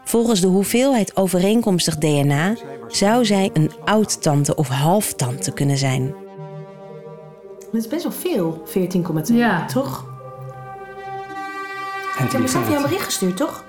Volgens 0.05 0.41
de 0.41 0.47
hoeveelheid 0.47 1.17
overeenkomstig 1.17 1.99
DNA 1.99 2.55
zou 2.89 3.25
zij 3.25 3.51
een 3.53 3.71
oud-tante 3.85 4.55
of 4.55 4.69
halftante 4.69 5.53
kunnen 5.53 5.79
zijn. 5.79 6.15
Dat 7.73 7.81
is 7.81 7.89
best 7.89 8.03
wel 8.03 8.13
veel, 8.13 8.63
14,2. 9.31 9.35
Ja. 9.35 9.65
Toch? 9.67 10.11
Heb 12.17 12.31
Ja, 12.31 12.39
maar 12.39 12.49
ze 12.49 12.57
heeft 12.57 12.71
jou 12.71 12.83
een 12.83 12.89
bericht 12.89 13.05
gestuurd, 13.05 13.37
toch? 13.37 13.65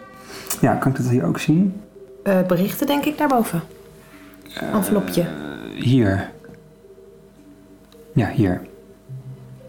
Ja, 0.62 0.76
kan 0.76 0.92
ik 0.92 0.98
dat 0.98 1.08
hier 1.10 1.26
ook 1.26 1.40
zien? 1.40 1.82
Eh, 2.24 2.42
berichten 2.42 2.88
denk 2.88 3.06
ik 3.06 3.18
daarboven. 3.18 3.62
Envelopje. 4.74 5.26
Hier. 5.76 6.32
Ja, 8.14 8.30
hier. 8.30 8.62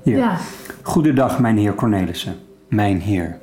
Hier. 0.03 0.17
Ja. 0.17 0.39
Goedendag, 0.83 1.39
mijn 1.39 1.59
heer 1.59 1.75
Cornelissen. 1.75 2.37
Mijn 2.69 3.01
heer. 3.01 3.39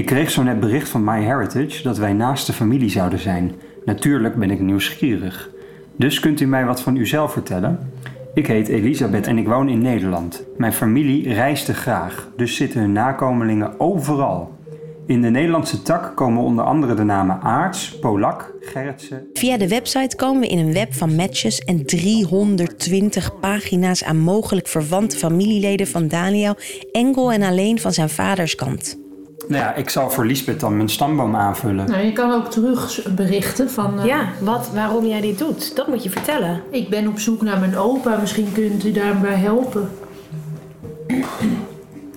Ik 0.00 0.06
kreeg 0.06 0.30
zo 0.30 0.42
net 0.42 0.60
bericht 0.60 0.88
van 0.88 1.04
MyHeritage 1.04 1.82
dat 1.82 1.98
wij 1.98 2.12
naast 2.12 2.46
de 2.46 2.52
familie 2.52 2.90
zouden 2.90 3.18
zijn. 3.18 3.52
Natuurlijk 3.84 4.34
ben 4.34 4.50
ik 4.50 4.60
nieuwsgierig. 4.60 5.50
Dus 5.96 6.20
kunt 6.20 6.40
u 6.40 6.46
mij 6.46 6.64
wat 6.64 6.82
van 6.82 6.96
uzelf 6.96 7.32
vertellen? 7.32 7.92
Ik 8.34 8.46
heet 8.46 8.68
Elisabeth 8.68 9.26
en 9.26 9.38
ik 9.38 9.46
woon 9.46 9.68
in 9.68 9.82
Nederland. 9.82 10.44
Mijn 10.56 10.72
familie 10.72 11.32
reisde 11.32 11.74
graag, 11.74 12.28
dus 12.36 12.56
zitten 12.56 12.80
hun 12.80 12.92
nakomelingen 12.92 13.80
overal. 13.80 14.58
In 15.06 15.22
de 15.22 15.30
Nederlandse 15.30 15.82
tak 15.82 16.16
komen 16.16 16.42
onder 16.42 16.64
andere 16.64 16.94
de 16.94 17.04
namen 17.04 17.40
Aarts, 17.40 17.98
Polak, 17.98 18.54
Gerritsen 18.60 19.26
Via 19.32 19.56
de 19.56 19.68
website 19.68 20.16
komen 20.16 20.40
we 20.40 20.48
in 20.48 20.58
een 20.58 20.72
web 20.72 20.94
van 20.94 21.14
matches 21.14 21.58
en 21.58 21.86
320 21.86 23.38
pagina's 23.40 24.04
aan 24.04 24.18
mogelijk 24.18 24.66
verwante 24.66 25.16
familieleden 25.16 25.86
van 25.86 26.08
Daniel, 26.08 26.56
enkel 26.92 27.32
en 27.32 27.42
alleen 27.42 27.78
van 27.78 27.92
zijn 27.92 28.08
vaders 28.08 28.54
kant. 28.54 29.08
Nou 29.50 29.62
ja, 29.62 29.74
ik 29.74 29.90
zal 29.90 30.10
voor 30.10 30.24
Lisbeth 30.26 30.60
dan 30.60 30.76
mijn 30.76 30.88
stamboom 30.88 31.36
aanvullen. 31.36 31.86
Nou, 31.90 32.04
je 32.04 32.12
kan 32.12 32.32
ook 32.32 32.50
terug 32.50 33.02
berichten 33.14 33.70
van... 33.70 33.98
eh, 33.98 34.04
Ja, 34.04 34.28
wat, 34.40 34.70
waarom 34.74 35.06
jij 35.06 35.20
dit 35.20 35.38
doet, 35.38 35.76
dat 35.76 35.86
moet 35.88 36.02
je 36.02 36.10
vertellen. 36.10 36.60
Ik 36.70 36.88
ben 36.88 37.08
op 37.08 37.18
zoek 37.18 37.42
naar 37.42 37.58
mijn 37.60 37.76
opa. 37.76 38.16
Misschien 38.20 38.52
kunt 38.52 38.84
u 38.84 38.92
daarbij 38.92 39.34
helpen. 39.34 39.90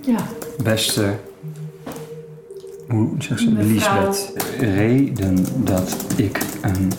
Ja. 0.00 0.16
Beste, 0.62 1.14
hoe 2.88 3.08
zegt 3.18 3.40
ze? 3.40 3.50
Mevrouw. 3.50 4.06
Lisbeth. 4.08 4.32
Reden 4.58 5.46
dat 5.64 5.96
ik 6.16 6.40
een 6.62 6.92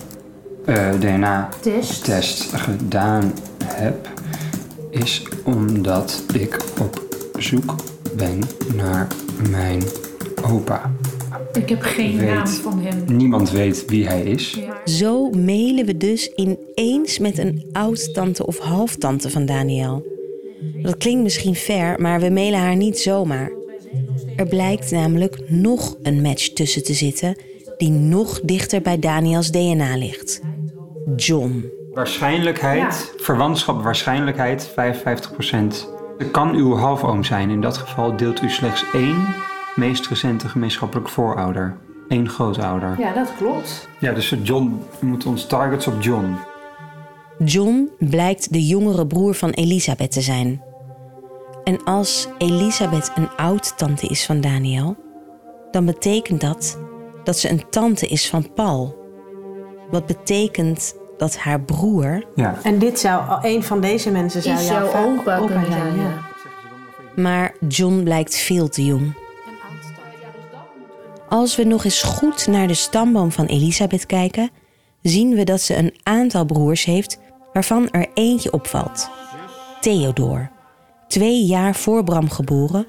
eh, 0.66 0.90
DNA-test 1.00 2.04
Test. 2.04 2.54
gedaan 2.56 3.34
heb, 3.66 4.10
is 4.90 5.28
omdat 5.44 6.24
ik 6.34 6.58
op 6.82 7.04
zoek 7.38 7.76
ben 8.16 8.40
naar 8.76 9.08
mijn 9.50 9.84
opa. 10.52 10.92
Ik 11.54 11.70
heb 11.70 11.82
geen 11.82 12.18
Weet. 12.18 12.30
naam 12.30 12.48
van 12.48 12.82
hem. 12.82 13.18
Niemand 13.18 13.52
weet 13.52 13.86
wie 13.86 14.08
hij 14.08 14.24
is. 14.24 14.60
Zo 14.86 15.30
mailen 15.30 15.86
we 15.86 15.98
dus 15.98 16.32
ineens 16.36 17.20
met 17.20 17.38
een 17.38 17.66
oud-tante 17.72 18.46
of 18.46 18.58
halftante 18.58 19.30
van 19.30 19.46
Daniel. 19.46 20.06
Dat 20.82 20.98
klinkt 20.98 21.24
misschien 21.24 21.56
fair, 21.56 22.02
maar 22.02 22.20
we 22.20 22.30
mailen 22.30 22.60
haar 22.60 22.76
niet 22.76 23.00
zomaar. 23.00 23.52
Er 24.36 24.48
blijkt 24.48 24.92
namelijk 24.92 25.50
nog 25.50 25.98
een 26.04 26.22
match 26.22 26.48
tussen 26.48 26.84
te 26.84 26.94
zitten 26.94 27.36
die 27.78 27.90
nog 27.90 28.40
dichter 28.44 28.82
bij 28.82 29.00
Daniels 29.00 29.52
DNA 29.52 29.98
ligt. 29.98 30.42
John. 31.16 31.72
Waarschijnlijkheid, 31.94 33.14
verwantschap, 33.18 33.84
waarschijnlijkheid 33.84 34.70
55%. 34.70 34.74
Het 36.18 36.32
kan 36.32 36.56
uw 36.56 36.76
halfoom 36.76 37.24
zijn. 37.24 37.50
In 37.50 37.62
dat 37.62 37.78
geval 37.78 38.18
deelt 38.18 38.42
u 38.42 38.50
slechts 38.50 38.86
één 38.94 39.26
meest 39.76 40.08
recente 40.08 40.50
gemeenschappelijk 40.50 41.10
voorouder. 41.10 41.78
Eén 42.08 42.30
grootouder. 42.30 43.00
Ja, 43.00 43.14
dat 43.14 43.34
klopt. 43.38 43.88
Ja, 44.00 44.14
dus 44.14 44.36
John, 44.44 44.80
we 45.00 45.06
moeten 45.06 45.30
ons 45.30 45.48
targets 45.48 45.88
op 45.88 46.02
John. 46.02 46.36
John 47.44 47.90
blijkt 48.00 48.54
de 48.54 48.66
jongere 48.66 49.08
broer 49.08 49.34
van 49.34 49.50
Elisabeth 49.50 50.12
te 50.12 50.22
zijn. 50.22 50.62
En 51.64 51.84
als 51.84 52.28
Elisabeth 52.38 53.12
een 53.16 53.30
oud-tante 53.38 54.08
is 54.08 54.26
van 54.26 54.42
Daniel, 54.42 54.96
dan 55.72 55.86
betekent 55.86 56.42
dat 56.42 56.80
dat 57.24 57.38
ze 57.38 57.50
een 57.50 57.70
tante 57.70 58.08
is 58.08 58.30
van 58.30 58.54
Paul. 58.54 58.96
Wat 59.92 60.06
betekent 60.06 60.96
dat 61.18 61.38
haar 61.38 61.62
broer, 61.62 62.24
Ja. 62.36 62.56
En 62.64 62.80
dit 62.80 63.00
zou, 63.00 63.24
een 63.42 63.64
van 63.64 63.82
deze 63.82 64.12
mensen 64.12 64.42
zou 64.42 64.56
Is 64.58 64.68
jouw 64.68 64.88
opa 64.88 65.38
kunnen 65.38 65.72
zijn, 65.72 65.96
ja. 65.96 66.26
maar 67.16 67.56
John 67.68 68.04
blijkt 68.04 68.36
veel 68.36 68.70
te 68.70 68.86
jong. 68.86 69.25
Als 71.30 71.56
we 71.56 71.64
nog 71.64 71.84
eens 71.84 72.04
goed 72.04 72.48
naar 72.48 72.68
de 72.68 72.74
stamboom 72.74 73.32
van 73.32 73.46
Elisabeth 73.46 74.06
kijken, 74.06 74.50
zien 75.02 75.36
we 75.36 75.44
dat 75.44 75.62
ze 75.62 75.76
een 75.76 75.96
aantal 76.04 76.46
broers 76.46 76.84
heeft 76.84 77.20
waarvan 77.54 77.90
er 77.90 78.08
eentje 78.14 78.52
opvalt. 78.52 79.10
Theodor, 79.82 80.52
twee 81.08 81.46
jaar 81.46 81.76
voor 81.76 82.04
Bram 82.04 82.30
geboren, 82.30 82.88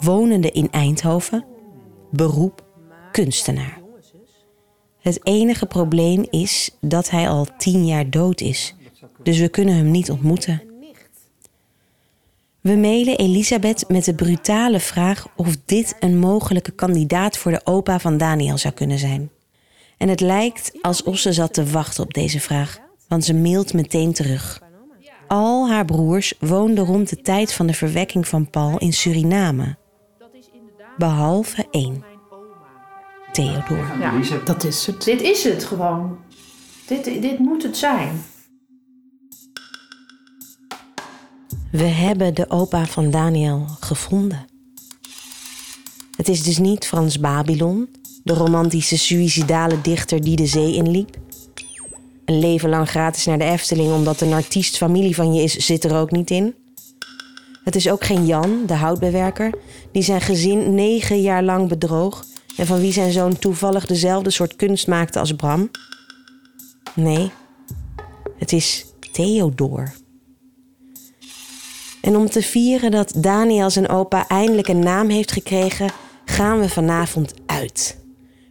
wonende 0.00 0.50
in 0.50 0.68
Eindhoven, 0.70 1.44
beroep 2.10 2.64
kunstenaar. 3.12 3.82
Het 5.00 5.26
enige 5.26 5.66
probleem 5.66 6.26
is 6.30 6.76
dat 6.80 7.10
hij 7.10 7.28
al 7.28 7.46
tien 7.58 7.86
jaar 7.86 8.10
dood 8.10 8.40
is. 8.40 8.74
Dus 9.22 9.38
we 9.38 9.48
kunnen 9.48 9.74
hem 9.74 9.90
niet 9.90 10.10
ontmoeten. 10.10 10.62
We 12.64 12.76
mailen 12.76 13.16
Elisabeth 13.16 13.84
met 13.88 14.04
de 14.04 14.14
brutale 14.14 14.80
vraag 14.80 15.26
of 15.36 15.56
dit 15.64 15.96
een 16.00 16.18
mogelijke 16.18 16.70
kandidaat 16.70 17.38
voor 17.38 17.50
de 17.52 17.60
opa 17.64 17.98
van 17.98 18.16
Daniel 18.16 18.58
zou 18.58 18.74
kunnen 18.74 18.98
zijn. 18.98 19.30
En 19.98 20.08
het 20.08 20.20
lijkt 20.20 20.72
alsof 20.80 21.18
ze 21.18 21.32
zat 21.32 21.54
te 21.54 21.64
wachten 21.64 22.04
op 22.04 22.14
deze 22.14 22.40
vraag, 22.40 22.78
want 23.08 23.24
ze 23.24 23.34
mailt 23.34 23.72
meteen 23.72 24.12
terug. 24.12 24.62
Al 25.28 25.68
haar 25.68 25.84
broers 25.84 26.34
woonden 26.40 26.84
rond 26.84 27.08
de 27.08 27.22
tijd 27.22 27.52
van 27.52 27.66
de 27.66 27.74
verwekking 27.74 28.28
van 28.28 28.50
Paul 28.50 28.78
in 28.78 28.92
Suriname. 28.92 29.76
Behalve 30.96 31.66
één. 31.70 32.04
Theodor. 33.32 33.86
Ja, 34.00 34.20
Dat 34.44 34.64
is 34.64 34.86
het. 34.86 35.04
dit 35.04 35.20
is 35.20 35.44
het 35.44 35.64
gewoon. 35.64 36.18
Dit, 36.86 37.04
dit 37.04 37.38
moet 37.38 37.62
het 37.62 37.76
zijn. 37.76 38.24
We 41.74 41.84
hebben 41.84 42.34
de 42.34 42.50
opa 42.50 42.86
van 42.86 43.10
Daniel 43.10 43.66
gevonden. 43.80 44.46
Het 46.16 46.28
is 46.28 46.42
dus 46.42 46.58
niet 46.58 46.86
Frans 46.86 47.18
Babylon, 47.18 47.88
de 48.22 48.34
romantische 48.34 48.98
suïcidale 48.98 49.80
dichter 49.80 50.20
die 50.20 50.36
de 50.36 50.46
zee 50.46 50.74
inliep. 50.74 51.16
Een 52.24 52.38
leven 52.38 52.68
lang 52.68 52.88
gratis 52.88 53.24
naar 53.24 53.38
de 53.38 53.44
Efteling 53.44 53.92
omdat 53.92 54.20
een 54.20 54.32
artiest 54.32 54.76
familie 54.76 55.14
van 55.14 55.34
je 55.34 55.42
is, 55.42 55.52
zit 55.52 55.84
er 55.84 55.96
ook 55.96 56.10
niet 56.10 56.30
in. 56.30 56.54
Het 57.64 57.76
is 57.76 57.88
ook 57.88 58.04
geen 58.04 58.26
Jan, 58.26 58.66
de 58.66 58.74
houtbewerker, 58.74 59.54
die 59.92 60.02
zijn 60.02 60.20
gezin 60.20 60.74
negen 60.74 61.20
jaar 61.20 61.42
lang 61.42 61.68
bedroog 61.68 62.24
en 62.56 62.66
van 62.66 62.80
wie 62.80 62.92
zijn 62.92 63.12
zoon 63.12 63.38
toevallig 63.38 63.86
dezelfde 63.86 64.30
soort 64.30 64.56
kunst 64.56 64.86
maakte 64.86 65.18
als 65.18 65.32
Bram. 65.32 65.70
Nee, 66.94 67.30
het 68.38 68.52
is 68.52 68.86
Theodor. 69.12 70.02
En 72.04 72.16
om 72.16 72.28
te 72.28 72.42
vieren 72.42 72.90
dat 72.90 73.12
Daniel 73.16 73.70
zijn 73.70 73.88
opa 73.88 74.28
eindelijk 74.28 74.68
een 74.68 74.78
naam 74.78 75.08
heeft 75.08 75.32
gekregen, 75.32 75.90
gaan 76.24 76.60
we 76.60 76.68
vanavond 76.68 77.34
uit. 77.46 77.98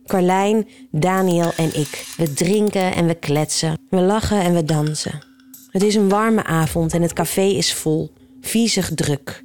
Carlijn, 0.06 0.68
Daniel 0.92 1.52
en 1.58 1.80
ik. 1.80 2.06
We 2.18 2.34
drinken 2.34 2.96
en 2.96 3.08
we 3.08 3.14
kletsen. 3.14 3.78
We 3.90 4.02
lachen 4.02 4.42
en 4.42 4.54
we 4.54 4.64
dansen. 4.64 5.24
Het 5.70 5.84
is 5.84 5.96
een 5.96 6.10
warme 6.10 6.44
avond 6.44 6.94
en 6.94 7.02
het 7.02 7.14
café 7.14 7.42
is 7.42 7.74
vol. 7.74 8.12
Viezig 8.42 8.92
druk. 8.94 9.44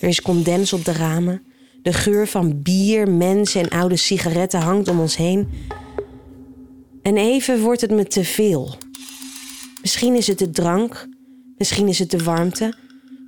Er 0.00 0.08
is 0.08 0.22
condens 0.22 0.72
op 0.72 0.84
de 0.84 0.92
ramen. 0.92 1.42
De 1.82 1.92
geur 1.92 2.26
van 2.26 2.62
bier, 2.62 3.10
mensen 3.10 3.60
en 3.60 3.78
oude 3.78 3.96
sigaretten 3.96 4.60
hangt 4.60 4.88
om 4.88 5.00
ons 5.00 5.16
heen. 5.16 5.48
En 7.02 7.16
even 7.16 7.60
wordt 7.60 7.80
het 7.80 7.90
me 7.90 8.04
te 8.04 8.24
veel. 8.24 8.74
Misschien 9.80 10.14
is 10.14 10.26
het 10.26 10.38
de 10.38 10.50
drank, 10.50 11.08
misschien 11.56 11.88
is 11.88 11.98
het 11.98 12.10
de 12.10 12.24
warmte, 12.24 12.74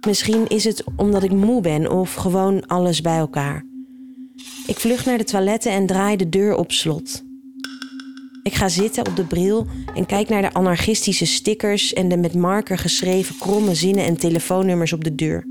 misschien 0.06 0.46
is 0.46 0.64
het 0.64 0.84
omdat 0.96 1.22
ik 1.22 1.32
moe 1.32 1.60
ben 1.60 1.90
of 1.90 2.14
gewoon 2.14 2.66
alles 2.66 3.00
bij 3.00 3.18
elkaar. 3.18 3.64
Ik 4.66 4.78
vlug 4.78 5.04
naar 5.04 5.18
de 5.18 5.24
toiletten 5.24 5.72
en 5.72 5.86
draai 5.86 6.16
de 6.16 6.28
deur 6.28 6.56
op 6.56 6.72
slot. 6.72 7.22
Ik 8.42 8.54
ga 8.54 8.68
zitten 8.68 9.06
op 9.06 9.16
de 9.16 9.24
bril 9.24 9.66
en 9.94 10.06
kijk 10.06 10.28
naar 10.28 10.42
de 10.42 10.52
anarchistische 10.52 11.26
stickers 11.26 11.92
en 11.92 12.08
de 12.08 12.16
met 12.16 12.34
marker 12.34 12.78
geschreven 12.78 13.38
kromme 13.38 13.74
zinnen 13.74 14.04
en 14.04 14.16
telefoonnummers 14.16 14.92
op 14.92 15.04
de 15.04 15.14
deur. 15.14 15.44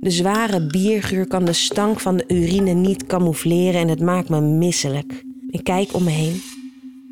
De 0.00 0.10
zware 0.10 0.66
biergeur 0.66 1.26
kan 1.26 1.44
de 1.44 1.52
stank 1.52 2.00
van 2.00 2.16
de 2.16 2.24
urine 2.28 2.72
niet 2.72 3.06
camoufleren 3.06 3.80
en 3.80 3.88
het 3.88 4.00
maakt 4.00 4.28
me 4.28 4.40
misselijk. 4.40 5.24
Ik 5.50 5.64
kijk 5.64 5.94
om 5.94 6.04
me 6.04 6.10
heen. 6.10 6.42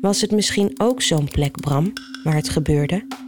Was 0.01 0.21
het 0.21 0.31
misschien 0.31 0.71
ook 0.77 1.01
zo'n 1.01 1.29
plek, 1.31 1.61
Bram, 1.61 1.93
waar 2.23 2.35
het 2.35 2.49
gebeurde? 2.49 3.26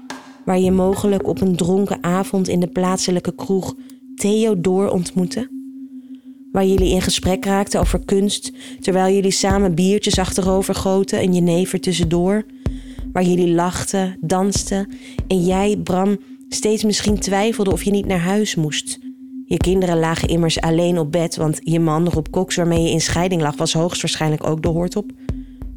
Waar 0.50 0.60
je 0.60 0.72
mogelijk 0.72 1.28
op 1.28 1.42
een 1.42 1.56
dronken 1.56 2.04
avond 2.04 2.48
in 2.48 2.60
de 2.60 2.68
plaatselijke 2.68 3.36
kroeg 3.36 3.76
Theodor 4.16 4.92
ontmoette? 4.92 5.50
Waar 6.52 6.66
jullie 6.66 6.94
in 6.94 7.02
gesprek 7.02 7.46
raakten 7.46 7.80
over 7.80 8.06
kunst, 8.06 8.52
terwijl 8.80 9.16
jullie 9.16 9.32
samen 9.32 9.76
biertjes 9.76 10.20
achterover 10.20 10.76
goten 10.76 11.20
en 11.20 11.34
jenever 11.34 11.80
tussendoor? 11.80 12.46
Waar 13.12 13.24
jullie 13.24 13.54
lachten, 13.54 14.18
dansten 14.22 14.90
en 15.28 15.46
jij, 15.46 15.78
Bram, 15.78 16.18
steeds 16.48 16.84
misschien 16.84 17.20
twijfelde 17.20 17.72
of 17.72 17.84
je 17.84 17.92
niet 17.92 18.06
naar 18.06 18.20
huis 18.20 18.56
moest? 18.56 19.00
Je 19.46 19.58
kinderen 19.58 20.00
lagen 20.00 20.28
immers 20.28 20.62
alleen 20.62 21.00
op 21.00 21.12
bed, 21.12 21.36
want 21.36 21.60
je 21.64 21.80
man, 21.80 22.10
Rob 22.10 22.26
Cox, 22.32 22.56
waarmee 22.56 22.84
je 22.84 22.92
in 22.92 23.02
scheiding 23.02 23.42
lag, 23.42 23.58
was 23.58 23.74
hoogstwaarschijnlijk 23.74 24.48
ook 24.48 24.62
de 24.62 24.68
hoort 24.70 24.96
op. 24.96 25.12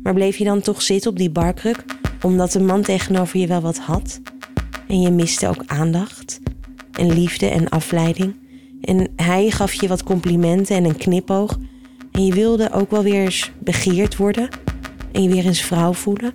Maar 0.03 0.15
bleef 0.15 0.37
je 0.37 0.45
dan 0.45 0.61
toch 0.61 0.83
zitten 0.83 1.11
op 1.11 1.17
die 1.17 1.31
barkruk, 1.31 1.85
omdat 2.23 2.53
de 2.53 2.61
man 2.61 2.83
tegenover 2.83 3.41
je 3.41 3.47
wel 3.47 3.61
wat 3.61 3.79
had? 3.79 4.21
En 4.87 5.01
je 5.01 5.11
miste 5.11 5.49
ook 5.49 5.63
aandacht 5.67 6.41
en 6.93 7.13
liefde 7.13 7.47
en 7.47 7.69
afleiding. 7.69 8.35
En 8.83 9.09
hij 9.17 9.51
gaf 9.51 9.73
je 9.73 9.89
wat 9.89 10.03
complimenten 10.03 10.77
en 10.77 10.85
een 10.85 10.97
knipoog. 10.97 11.59
En 12.13 12.27
je 12.27 12.33
wilde 12.33 12.73
ook 12.73 12.91
wel 12.91 13.03
weer 13.03 13.25
eens 13.25 13.51
begeerd 13.59 14.17
worden. 14.17 14.49
En 15.13 15.23
je 15.23 15.29
weer 15.29 15.45
eens 15.45 15.63
vrouw 15.63 15.93
voelen. 15.93 16.33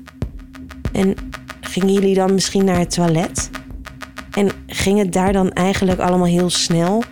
En 0.91 1.15
gingen 1.61 1.93
jullie 1.93 2.15
dan 2.15 2.33
misschien 2.33 2.65
naar 2.65 2.79
het 2.79 2.93
toilet? 2.93 3.49
En 4.31 4.49
ging 4.67 4.99
het 4.99 5.13
daar 5.13 5.33
dan 5.33 5.51
eigenlijk 5.51 5.99
allemaal 5.99 6.27
heel 6.27 6.49
snel? 6.49 7.03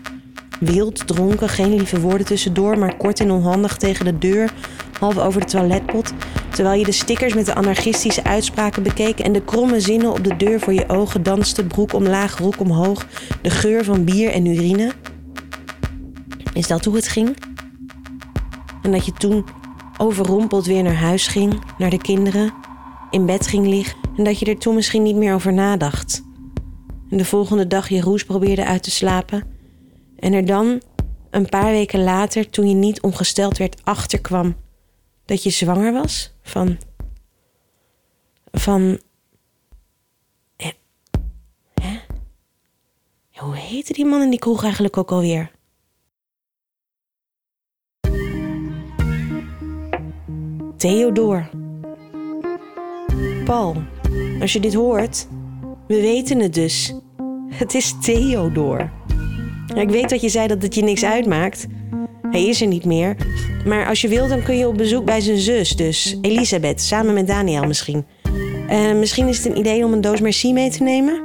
Wild, 0.59 1.07
dronken, 1.07 1.49
geen 1.49 1.75
lieve 1.75 1.99
woorden 1.99 2.25
tussendoor, 2.25 2.79
maar 2.79 2.97
kort 2.97 3.19
en 3.19 3.31
onhandig 3.31 3.77
tegen 3.77 4.05
de 4.05 4.17
deur, 4.17 4.53
half 4.99 5.17
over 5.17 5.41
de 5.41 5.47
toiletpot. 5.47 6.13
Terwijl 6.49 6.79
je 6.79 6.85
de 6.85 6.91
stickers 6.91 7.33
met 7.33 7.45
de 7.45 7.53
anarchistische 7.53 8.23
uitspraken 8.23 8.83
bekeek 8.83 9.19
en 9.19 9.33
de 9.33 9.43
kromme 9.43 9.79
zinnen 9.79 10.11
op 10.11 10.23
de 10.23 10.35
deur 10.35 10.59
voor 10.59 10.73
je 10.73 10.89
ogen 10.89 11.23
danste, 11.23 11.65
broek 11.65 11.93
omlaag, 11.93 12.37
rok 12.37 12.59
omhoog, 12.59 13.05
de 13.41 13.49
geur 13.49 13.83
van 13.83 14.03
bier 14.03 14.31
en 14.31 14.45
urine. 14.45 14.91
Is 16.53 16.67
dat 16.67 16.85
hoe 16.85 16.95
het 16.95 17.07
ging? 17.07 17.37
En 18.81 18.91
dat 18.91 19.05
je 19.05 19.13
toen 19.13 19.45
overrompeld 19.97 20.65
weer 20.65 20.83
naar 20.83 20.95
huis 20.95 21.27
ging, 21.27 21.61
naar 21.77 21.89
de 21.89 22.01
kinderen, 22.01 22.53
in 23.09 23.25
bed 23.25 23.47
ging 23.47 23.67
liggen 23.67 23.97
en 24.17 24.23
dat 24.23 24.39
je 24.39 24.45
er 24.45 24.57
toen 24.57 24.75
misschien 24.75 25.03
niet 25.03 25.15
meer 25.15 25.33
over 25.33 25.53
nadacht. 25.53 26.23
En 27.09 27.17
de 27.17 27.25
volgende 27.25 27.67
dag 27.67 27.89
je 27.89 28.01
roes 28.01 28.23
probeerde 28.23 28.65
uit 28.65 28.83
te 28.83 28.91
slapen 28.91 29.43
en 30.19 30.33
er 30.33 30.45
dan, 30.45 30.81
een 31.29 31.49
paar 31.49 31.71
weken 31.71 32.03
later, 32.03 32.49
toen 32.49 32.67
je 32.69 32.75
niet 32.75 33.01
ongesteld 33.01 33.57
werd, 33.57 33.81
achterkwam 33.83 34.55
dat 35.25 35.43
je 35.43 35.49
zwanger 35.49 35.93
was 35.93 36.33
van. 36.41 36.77
van. 38.51 38.99
Hè? 41.73 41.99
Hoe 43.33 43.55
heette 43.55 43.93
die 43.93 44.05
man 44.05 44.21
in 44.21 44.29
die 44.29 44.39
kroeg 44.39 44.63
eigenlijk 44.63 44.97
ook 44.97 45.11
alweer? 45.11 45.51
Theodor. 50.77 51.49
Paul, 53.45 53.83
als 54.39 54.53
je 54.53 54.59
dit 54.59 54.73
hoort, 54.73 55.27
we 55.87 56.01
weten 56.01 56.39
het 56.39 56.53
dus. 56.53 56.93
Het 57.49 57.73
is 57.73 57.93
Theodor. 58.01 58.91
Ik 59.75 59.89
weet 59.89 60.09
dat 60.09 60.21
je 60.21 60.29
zei 60.29 60.47
dat 60.47 60.61
het 60.61 60.75
je 60.75 60.83
niks 60.83 61.03
uitmaakt. 61.03 61.67
Hij 62.31 62.45
is 62.45 62.61
er 62.61 62.67
niet 62.67 62.85
meer. 62.85 63.15
Maar 63.65 63.87
als 63.87 64.01
je 64.01 64.07
wilt, 64.07 64.29
dan 64.29 64.43
kun 64.43 64.57
je 64.57 64.67
op 64.67 64.77
bezoek 64.77 65.05
bij 65.05 65.21
zijn 65.21 65.37
zus, 65.37 65.69
dus 65.69 66.17
Elisabeth, 66.21 66.81
samen 66.81 67.13
met 67.13 67.27
Daniel 67.27 67.63
misschien. 67.63 68.05
En 68.67 68.99
misschien 68.99 69.27
is 69.27 69.37
het 69.37 69.45
een 69.45 69.57
idee 69.57 69.85
om 69.85 69.93
een 69.93 70.01
doos 70.01 70.21
merci 70.21 70.53
mee 70.53 70.69
te 70.69 70.83
nemen? 70.83 71.23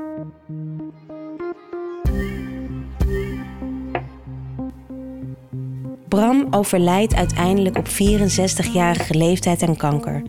Bram 6.09 6.47
overlijdt 6.51 7.15
uiteindelijk 7.15 7.77
op 7.77 7.89
64-jarige 7.89 9.15
leeftijd 9.15 9.63
aan 9.63 9.77
kanker, 9.77 10.23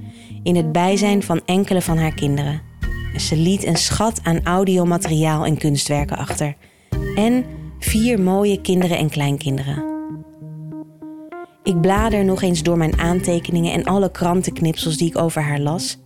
in 0.43 0.55
het 0.55 0.71
bijzijn 0.71 1.23
van 1.23 1.41
enkele 1.45 1.81
van 1.81 1.97
haar 1.97 2.13
kinderen. 2.13 2.61
Ze 3.17 3.35
liet 3.35 3.65
een 3.65 3.77
schat 3.77 4.19
aan 4.23 4.43
audiomateriaal 4.43 5.45
en 5.45 5.57
kunstwerken 5.57 6.17
achter. 6.17 6.55
En 7.15 7.45
vier 7.79 8.19
mooie 8.19 8.61
kinderen 8.61 8.97
en 8.97 9.09
kleinkinderen. 9.09 9.90
Ik 11.63 11.81
blader 11.81 12.25
nog 12.25 12.41
eens 12.41 12.63
door 12.63 12.77
mijn 12.77 12.99
aantekeningen 12.99 13.73
en 13.73 13.83
alle 13.83 14.11
krantenknipsels 14.11 14.97
die 14.97 15.07
ik 15.07 15.17
over 15.17 15.41
haar 15.41 15.59
las. 15.59 15.97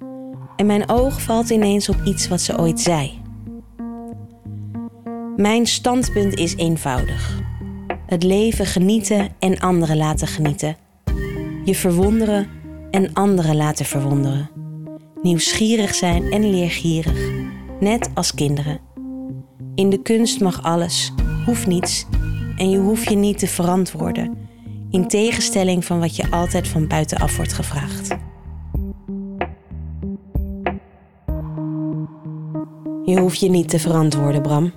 En 0.56 0.66
mijn 0.66 0.90
oog 0.90 1.22
valt 1.22 1.50
ineens 1.50 1.90
op 1.90 1.96
iets 2.04 2.28
wat 2.28 2.42
ze 2.42 2.60
ooit 2.60 2.80
zei. 2.80 3.22
Mijn 5.36 5.66
standpunt 5.66 6.34
is 6.34 6.56
eenvoudig. 6.56 7.42
Het 8.06 8.24
leven 8.24 8.66
genieten 8.66 9.30
en 9.40 9.60
anderen 9.60 9.98
laten 9.98 10.28
genieten. 10.28 10.76
Je 11.64 11.76
verwonderen 11.76 12.48
en 12.92 13.14
anderen 13.14 13.56
laten 13.56 13.86
verwonderen. 13.86 14.50
Nieuwsgierig 15.22 15.96
zijn 15.96 16.32
en 16.32 16.50
leergierig, 16.50 17.30
net 17.80 18.10
als 18.14 18.34
kinderen. 18.34 18.80
In 19.76 19.90
de 19.90 20.02
kunst 20.02 20.42
mag 20.42 20.64
alles, 20.64 21.14
hoeft 21.46 21.68
niets 21.68 22.06
en 22.58 22.70
je 22.70 22.78
hoeft 22.78 23.10
je 23.10 23.16
niet 23.16 23.40
te 23.40 23.48
verantwoorden, 23.48 24.45
in 24.96 25.08
tegenstelling 25.08 25.86
van 25.86 26.00
wat 26.00 26.16
je 26.16 26.32
altijd 26.32 26.68
van 26.68 26.88
buitenaf 26.88 27.36
wordt 27.36 27.54
gevraagd. 27.54 28.08
Je 33.06 33.20
hoeft 33.20 33.40
je 33.40 33.50
niet 33.50 33.70
te 33.70 33.80
verantwoorden, 33.80 34.42
Bram. 34.42 34.74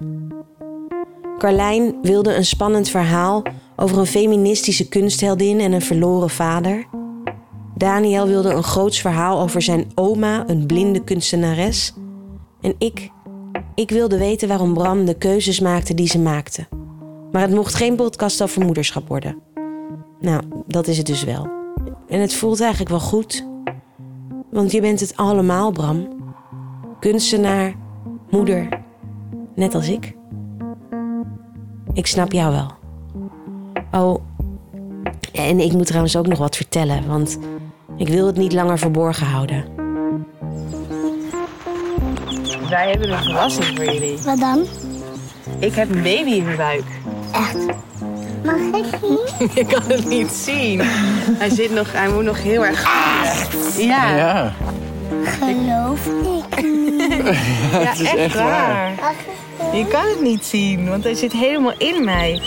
Carlijn 1.38 1.94
wilde 2.02 2.35
een 2.35 2.44
spannend 2.44 2.88
verhaal 2.88 3.42
over 3.76 3.98
een 3.98 4.07
feministische 4.07 4.88
kunstheldin 4.88 5.61
en 5.61 5.72
een 5.72 5.83
verloren 5.83 6.31
vader. 6.31 6.87
Daniel 7.76 8.26
wilde 8.26 8.50
een 8.50 8.62
groots 8.62 9.00
verhaal 9.00 9.40
over 9.40 9.62
zijn 9.62 9.90
oma, 9.94 10.48
een 10.48 10.66
blinde 10.66 11.04
kunstenares. 11.04 11.94
En 12.61 12.74
ik, 12.78 13.11
ik 13.74 13.90
wilde 13.90 14.18
weten 14.18 14.48
waarom 14.48 14.74
Bram 14.74 15.04
de 15.04 15.14
keuzes 15.14 15.61
maakte 15.61 15.94
die 15.94 16.09
ze 16.09 16.18
maakte. 16.18 16.66
Maar 17.33 17.42
het 17.42 17.54
mocht 17.54 17.74
geen 17.74 17.96
podcast 17.96 18.42
over 18.42 18.64
moederschap 18.64 19.09
worden. 19.09 19.47
Nou, 20.20 20.42
dat 20.66 20.87
is 20.87 20.96
het 20.96 21.07
dus 21.07 21.24
wel. 21.24 21.48
En 22.09 22.20
het 22.20 22.35
voelt 22.35 22.61
eigenlijk 22.61 22.90
wel 22.90 23.00
goed. 23.00 23.46
Want 24.50 24.72
je 24.72 24.81
bent 24.81 25.00
het 25.00 25.16
allemaal, 25.16 25.70
Bram. 25.70 26.09
Kunstenaar, 27.00 27.74
moeder, 28.31 28.68
net 29.54 29.74
als 29.74 29.88
ik. 29.88 30.16
Ik 31.92 32.07
snap 32.07 32.33
jou 32.33 32.52
wel. 32.52 32.72
Oh, 34.00 34.20
en 35.33 35.61
ik 35.61 35.72
moet 35.72 35.87
trouwens 35.87 36.16
ook 36.16 36.26
nog 36.26 36.38
wat 36.38 36.57
vertellen, 36.57 37.07
want 37.07 37.38
ik 37.96 38.09
wil 38.09 38.26
het 38.26 38.37
niet 38.37 38.52
langer 38.52 38.78
verborgen 38.78 39.26
houden. 39.26 39.64
Wij 42.68 42.90
hebben 42.90 43.11
een 43.11 43.22
verrassing 43.22 43.76
voor 43.76 43.85
jullie. 43.85 44.18
Wat 44.24 44.38
dan? 44.38 44.64
Ik 45.59 45.74
heb 45.74 45.90
een 45.90 46.02
baby 46.02 46.31
in 46.31 46.44
mijn 46.44 46.57
buik. 46.57 46.85
Echt? 47.33 47.66
Mag 48.48 48.80
ik 48.80 48.84
zien? 49.02 49.18
Je 49.54 49.64
kan 49.64 49.82
het 49.87 50.04
niet 50.08 50.30
zien. 50.30 50.80
Hij 51.38 51.50
zit 51.50 51.70
nog, 51.74 51.92
hij 51.92 52.08
moet 52.08 52.24
nog 52.24 52.42
heel 52.42 52.64
erg. 52.64 52.84
Echt? 53.24 53.82
Ja. 53.82 54.16
Ja. 54.16 54.52
Geloof 55.24 56.06
ik 56.06 56.62
niet. 56.64 57.02
Ja, 57.72 57.78
Het 57.78 58.00
is 58.00 58.06
echt, 58.06 58.16
echt 58.16 58.34
waar. 58.34 58.92
Ik 58.92 59.76
Je 59.78 59.87
kan 59.87 60.06
het 60.08 60.20
niet 60.20 60.44
zien, 60.44 60.88
want 60.88 61.04
hij 61.04 61.14
zit 61.14 61.32
helemaal 61.32 61.74
in 61.78 62.04
mij. 62.04 62.40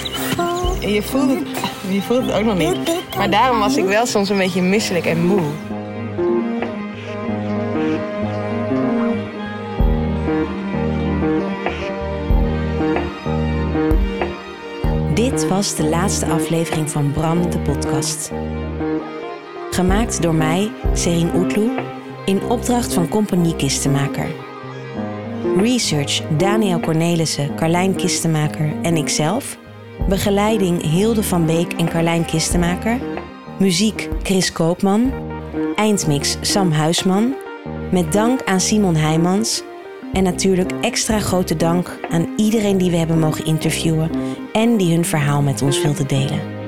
En 0.82 0.94
je 0.94 1.02
voelt 1.02 1.30
het, 1.30 1.48
je 1.90 2.02
voelt 2.02 2.26
het 2.26 2.36
ook 2.36 2.44
nog 2.46 2.58
niet. 2.58 2.78
Maar 3.18 3.30
daarom 3.30 3.60
was 3.60 3.76
ik 3.78 3.86
wel 3.86 4.06
soms 4.06 4.30
een 4.30 4.38
beetje 4.38 4.62
misselijk 4.62 5.06
en 5.06 5.26
moe. 5.26 5.42
Was 15.62 15.76
de 15.76 15.90
laatste 15.90 16.26
aflevering 16.26 16.90
van 16.90 17.12
Bram 17.12 17.52
de 17.52 17.60
podcast. 17.60 18.32
Gemaakt 19.70 20.22
door 20.22 20.36
mij, 20.36 20.72
Serin 20.94 21.36
Oetloe, 21.36 21.84
in 22.26 22.44
opdracht 22.44 22.94
van 22.94 23.08
Compagnie 23.08 23.56
Kistenmaker. 23.56 24.28
Research 25.58 26.22
Daniel 26.38 26.80
Cornelissen, 26.80 27.56
Carlijn 27.56 27.96
Kistenmaker 27.96 28.74
en 28.82 28.96
ikzelf. 28.96 29.58
Begeleiding 30.10 30.82
Hilde 30.82 31.24
van 31.24 31.46
Beek 31.46 31.74
en 31.74 31.90
Carlijn 31.90 32.26
Kistenmaker. 32.26 33.00
Muziek 33.60 34.10
Chris 34.24 34.52
Koopman. 34.52 35.12
Eindmix 35.76 36.38
Sam 36.42 36.72
Huisman. 36.72 37.36
Met 37.92 38.12
dank 38.12 38.44
aan 38.44 38.60
Simon 38.60 38.96
Heijmans. 38.96 39.64
En 40.14 40.24
natuurlijk 40.24 40.72
extra 40.82 41.20
grote 41.20 41.56
dank 41.56 42.00
aan 42.10 42.34
iedereen 42.36 42.78
die 42.78 42.92
we 42.92 42.98
hebben 42.98 43.20
mogen 43.20 43.46
interviewen 43.46 44.10
en 44.52 44.78
die 44.78 44.94
hun 44.94 45.06
verhaal 45.06 45.42
met 45.42 45.62
ons 45.62 45.82
wilde 45.82 46.06
delen. 46.06 46.61